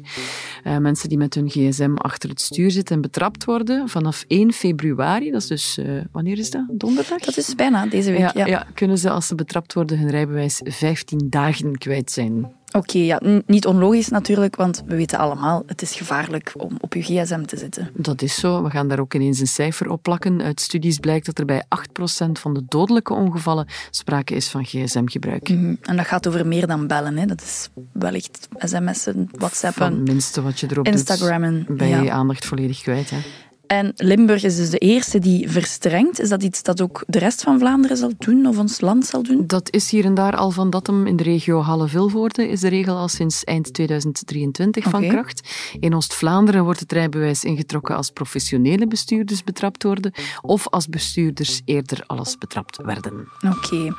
Uh, 0.63 0.77
mensen 0.77 1.10
die 1.10 1.17
met 1.17 1.34
hun 1.34 1.50
gsm 1.50 1.93
achter 1.96 2.29
het 2.29 2.41
stuur 2.41 2.72
zitten 2.72 2.96
en 2.96 3.01
betrapt 3.01 3.46
worden, 3.46 3.89
vanaf 3.89 4.24
1 4.27 4.53
februari, 4.53 5.32
dat 5.32 5.41
is 5.41 5.48
dus, 5.48 5.77
uh, 5.77 6.01
wanneer 6.12 6.38
is 6.38 6.50
dat? 6.50 6.65
Donderdag? 6.72 7.20
Dat 7.20 7.38
is 7.38 7.55
bijna 7.55 7.86
deze 7.86 8.12
week, 8.12 8.20
ja, 8.20 8.32
ja. 8.34 8.46
ja. 8.46 8.67
kunnen 8.74 8.98
ze 8.98 9.10
als 9.10 9.27
ze 9.27 9.36
betrapt 9.36 9.74
worden 9.74 10.00
hun 10.00 10.10
rijbewijs 10.10 10.62
15 10.63 11.27
dagen 11.29 11.77
kwijt 11.77 12.12
zijn. 12.12 12.51
Oké, 12.74 12.98
ja, 12.98 13.22
niet 13.46 13.65
onlogisch 13.65 14.10
natuurlijk, 14.10 14.56
want 14.56 14.84
we 14.86 14.96
weten 14.96 15.20
allemaal, 15.20 15.63
het 15.65 15.82
is 15.82 15.96
gevaarlijk 15.96 16.53
om 16.58 16.77
op 16.80 16.94
je 16.94 17.01
gsm 17.01 17.44
te 17.44 17.58
zitten. 17.58 17.89
Dat 17.94 18.22
is 18.22 18.36
zo. 18.36 18.63
We 18.63 18.70
gaan 18.70 18.88
daar 18.88 19.00
ook 19.00 19.13
ineens 19.13 19.39
een 19.39 19.48
cijfer 19.48 19.89
op 19.89 20.03
plakken. 20.03 20.42
Uit 20.42 20.62
studies 20.62 20.98
blijkt 20.98 21.25
dat 21.25 21.39
er 21.39 21.46
bij 21.46 21.63
8% 21.63 22.32
van 22.32 22.53
de 22.53 22.63
dodelijke 22.68 23.13
ongevallen 23.13 23.68
sprake 23.89 24.36
is 24.36 24.48
van 24.48 24.65
gsm-gebruik. 24.65 25.50
Mhm. 25.50 25.75
En 25.82 25.96
dat 25.96 26.06
gaat 26.06 26.27
over 26.27 26.48
meer 26.48 26.68
dan 26.68 26.88
bellen. 26.88 27.18
Hè. 27.18 27.25
Dat 27.25 27.42
is 27.42 27.70
wellicht 27.92 28.48
sms'en, 28.58 29.30
whatsappen, 29.32 29.84
Van 29.84 30.03
minste 30.03 30.42
wat 30.42 30.60
je 30.60 30.68
erop 30.72 30.86
Instagrammen, 30.86 31.65
doet, 31.68 31.77
ben 31.77 31.88
je 31.88 32.01
ja. 32.01 32.13
aandacht 32.13 32.46
volledig 32.46 32.82
kwijt. 32.82 33.10
Hè? 33.10 33.18
En 33.74 33.94
Limburg 33.96 34.44
is 34.44 34.56
dus 34.56 34.70
de 34.70 34.77
eerste 34.77 35.20
die 35.20 35.51
verstrengt. 35.51 36.20
Is 36.20 36.30
dat 36.30 36.44
iets 36.44 36.63
dat 36.63 36.82
ook 36.82 37.03
de 37.08 37.20
rest 37.20 37.44
van 37.44 37.60
Vlaanderen 37.60 37.98
zal 37.98 38.12
doen 38.18 38.46
of 38.46 38.58
ons 38.58 38.82
land 38.82 39.06
zal 39.06 39.24
doen? 39.24 39.48
Dat 39.48 39.72
is 39.72 39.92
hier 39.92 40.06
en 40.06 40.13
daar 40.13 40.36
al 40.36 40.51
van 40.51 40.70
datum. 40.70 41.08
In 41.08 41.15
de 41.15 41.24
regio 41.24 41.62
Halle-Vilvoorde 41.62 42.48
is 42.48 42.60
de 42.60 42.68
regel 42.68 42.98
al 42.98 43.08
sinds 43.08 43.44
eind 43.44 43.74
2023 43.74 44.84
van 44.84 45.08
kracht. 45.08 45.50
In 45.80 45.95
Oost-Vlaanderen 45.95 46.63
wordt 46.63 46.80
het 46.80 46.91
rijbewijs 46.91 47.43
ingetrokken 47.43 47.95
als 47.95 48.10
professionele 48.10 48.88
bestuurders 48.88 49.43
betrapt 49.43 49.84
worden 49.84 50.13
of 50.41 50.69
als 50.69 50.88
bestuurders 50.88 51.62
eerder 51.65 52.04
alles 52.08 52.38
betrapt 52.38 52.78
werden. 52.78 53.28
Oké. 53.58 53.95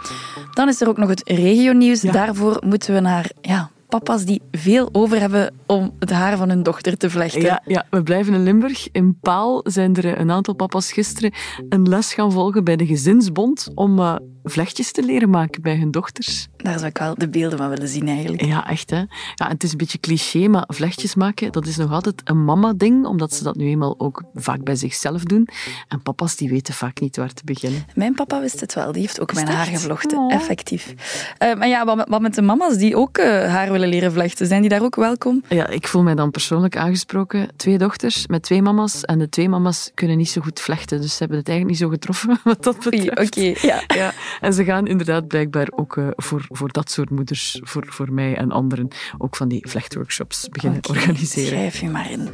Dan 0.53 0.68
is 0.68 0.81
er 0.81 0.88
ook 0.88 0.99
nog 0.99 1.09
het 1.09 1.29
regionieuws. 1.29 2.03
Ja. 2.03 2.12
Daarvoor 2.12 2.62
moeten 2.66 2.94
we 2.94 3.01
naar 3.01 3.31
ja, 3.40 3.70
papa's 3.98 4.24
die 4.24 4.42
veel 4.50 4.88
over 4.92 5.20
hebben 5.20 5.54
om 5.66 5.94
het 5.98 6.11
haar 6.11 6.37
van 6.37 6.48
hun 6.48 6.62
dochter 6.62 6.96
te 6.96 7.11
vlechten. 7.11 7.61
Ja, 7.64 7.87
we 7.90 8.02
blijven 8.02 8.35
in 8.35 8.42
Limburg. 8.42 8.88
In 8.92 9.18
Paal 9.20 9.61
zijn 9.64 9.94
er 9.94 10.18
een 10.18 10.30
aantal 10.30 10.54
papa's 10.54 10.92
gisteren 10.92 11.33
een 11.68 11.88
les 11.88 12.14
gaan 12.14 12.33
volgen 12.33 12.64
bij 12.64 12.76
de 12.76 12.87
gezinsbond 12.87 13.70
om 13.74 13.98
uh, 13.98 14.16
vlechtjes 14.42 14.92
te 14.92 15.02
leren 15.02 15.30
maken 15.30 15.62
bij 15.62 15.76
hun 15.76 15.90
dochters. 15.90 16.48
Daar 16.64 16.79
zou 16.79 16.87
ik 16.87 16.98
wel 16.98 17.14
de 17.14 17.29
beelden 17.29 17.59
van 17.59 17.68
willen 17.68 17.88
zien 17.88 18.09
eigenlijk. 18.09 18.44
Ja, 18.44 18.68
echt 18.68 18.90
hè. 18.90 19.03
Ja, 19.35 19.48
het 19.48 19.62
is 19.62 19.70
een 19.70 19.79
beetje 19.79 19.98
cliché, 19.98 20.48
maar 20.48 20.64
vlechtjes 20.66 21.14
maken, 21.14 21.53
dat 21.53 21.66
is 21.66 21.77
nog 21.77 21.92
altijd 21.92 22.20
een 22.24 22.44
mama-ding, 22.44 23.07
omdat 23.07 23.35
ze 23.35 23.42
dat 23.42 23.57
nu 23.57 23.66
eenmaal 23.66 23.94
ook 23.98 24.22
vaak 24.35 24.62
bij 24.62 24.77
zichzelf 24.77 25.22
doen. 25.22 25.48
En 25.88 26.03
papa's 26.03 26.37
die 26.37 26.48
weten 26.48 26.74
vaak 26.74 27.00
niet 27.00 27.16
waar 27.16 27.33
te 27.33 27.42
beginnen. 27.44 27.85
Mijn 27.94 28.14
papa 28.14 28.40
wist 28.40 28.61
het 28.61 28.74
wel, 28.74 28.92
die 28.92 29.00
heeft 29.00 29.20
ook 29.20 29.35
mijn 29.35 29.48
haar 29.48 29.66
gevlochten, 29.66 30.18
oh. 30.18 30.35
effectief. 30.35 30.94
Uh, 31.42 31.55
maar 31.55 31.68
ja, 31.68 31.85
wat 31.85 31.96
met, 31.96 32.09
wat 32.09 32.20
met, 32.20 32.35
de 32.35 32.42
mama's 32.42 32.77
die 32.77 32.96
ook 32.96 33.18
uh, 33.18 33.24
haar 33.27 33.70
willen 33.70 33.88
leren 33.88 34.12
vlechten, 34.12 34.46
zijn 34.46 34.61
die 34.61 34.70
daar 34.70 34.83
ook 34.83 34.96
welkom? 34.96 35.42
Ja, 35.48 35.66
ik 35.66 35.88
voel 35.88 36.03
mij 36.03 36.14
dan 36.14 36.31
persoonlijk 36.31 36.77
aangesproken. 36.77 37.48
Twee 37.57 37.79
dochters 37.79 38.27
met 38.27 38.42
twee 38.42 38.62
mama's 38.62 39.03
en 39.03 39.18
de 39.18 39.29
twee 39.29 39.48
mama's 39.48 39.90
kunnen 39.94 40.16
niet 40.16 40.31
zo 40.31 40.40
goed 40.40 40.61
vlechten, 40.61 41.00
dus 41.00 41.12
ze 41.12 41.18
hebben 41.18 41.38
het 41.38 41.48
eigenlijk 41.48 41.79
niet 41.79 41.88
zo 41.88 41.94
getroffen 41.94 42.40
wat 42.44 42.64
dat 42.64 42.77
betreft. 42.77 43.11
Oké, 43.11 43.22
okay, 43.22 43.57
ja. 43.61 43.83
ja. 44.00 44.12
En 44.40 44.53
ze 44.53 44.64
gaan 44.64 44.87
inderdaad 44.87 45.27
blijkbaar 45.27 45.68
ook 45.70 45.96
uh, 45.96 46.07
voor, 46.16 46.46
voor 46.57 46.73
dat 46.73 46.90
soort 46.90 47.11
moeders, 47.11 47.61
voor, 47.62 47.85
voor 47.87 48.12
mij 48.12 48.37
en 48.37 48.51
anderen, 48.51 48.88
ook 49.19 49.37
van 49.37 49.49
die 49.49 49.69
vlechtworkshops 49.69 50.49
beginnen 50.49 50.79
okay, 50.79 50.97
organiseren. 50.97 51.49
Schrijf 51.49 51.81
je 51.81 51.88
maar 51.88 52.11
in. 52.11 52.29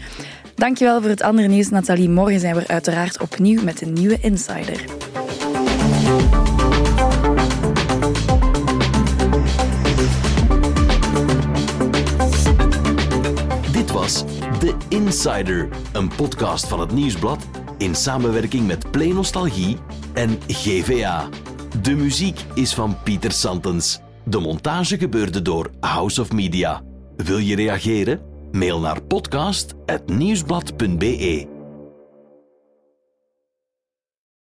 Dankjewel 0.54 1.00
voor 1.00 1.10
het 1.10 1.22
andere 1.22 1.48
nieuws, 1.48 1.68
Nathalie. 1.68 2.08
Morgen 2.08 2.40
zijn 2.40 2.54
we 2.54 2.68
uiteraard 2.68 3.20
opnieuw 3.20 3.62
met 3.62 3.82
een 3.82 3.92
nieuwe 3.92 4.18
Insider. 4.20 4.84
Dit 13.72 13.90
was 13.90 14.24
The 14.58 14.74
Insider, 14.88 15.68
een 15.92 16.08
podcast 16.08 16.68
van 16.68 16.80
het 16.80 16.92
Nieuwsblad 16.92 17.48
in 17.78 17.94
samenwerking 17.94 18.66
met 18.66 18.90
Play 18.90 19.12
Nostalgie 19.12 19.76
en 20.12 20.38
GVA. 20.46 21.28
De 21.82 21.94
muziek 21.94 22.40
is 22.54 22.74
van 22.74 22.96
Pieter 23.02 23.32
Santens. 23.32 24.00
De 24.30 24.40
montage 24.40 24.98
gebeurde 24.98 25.42
door 25.42 25.70
House 25.80 26.20
of 26.20 26.32
Media. 26.32 26.82
Wil 27.16 27.38
je 27.38 27.56
reageren? 27.56 28.20
Mail 28.50 28.80
naar 28.80 29.02
podcast.nieuwsblad.be. 29.02 31.59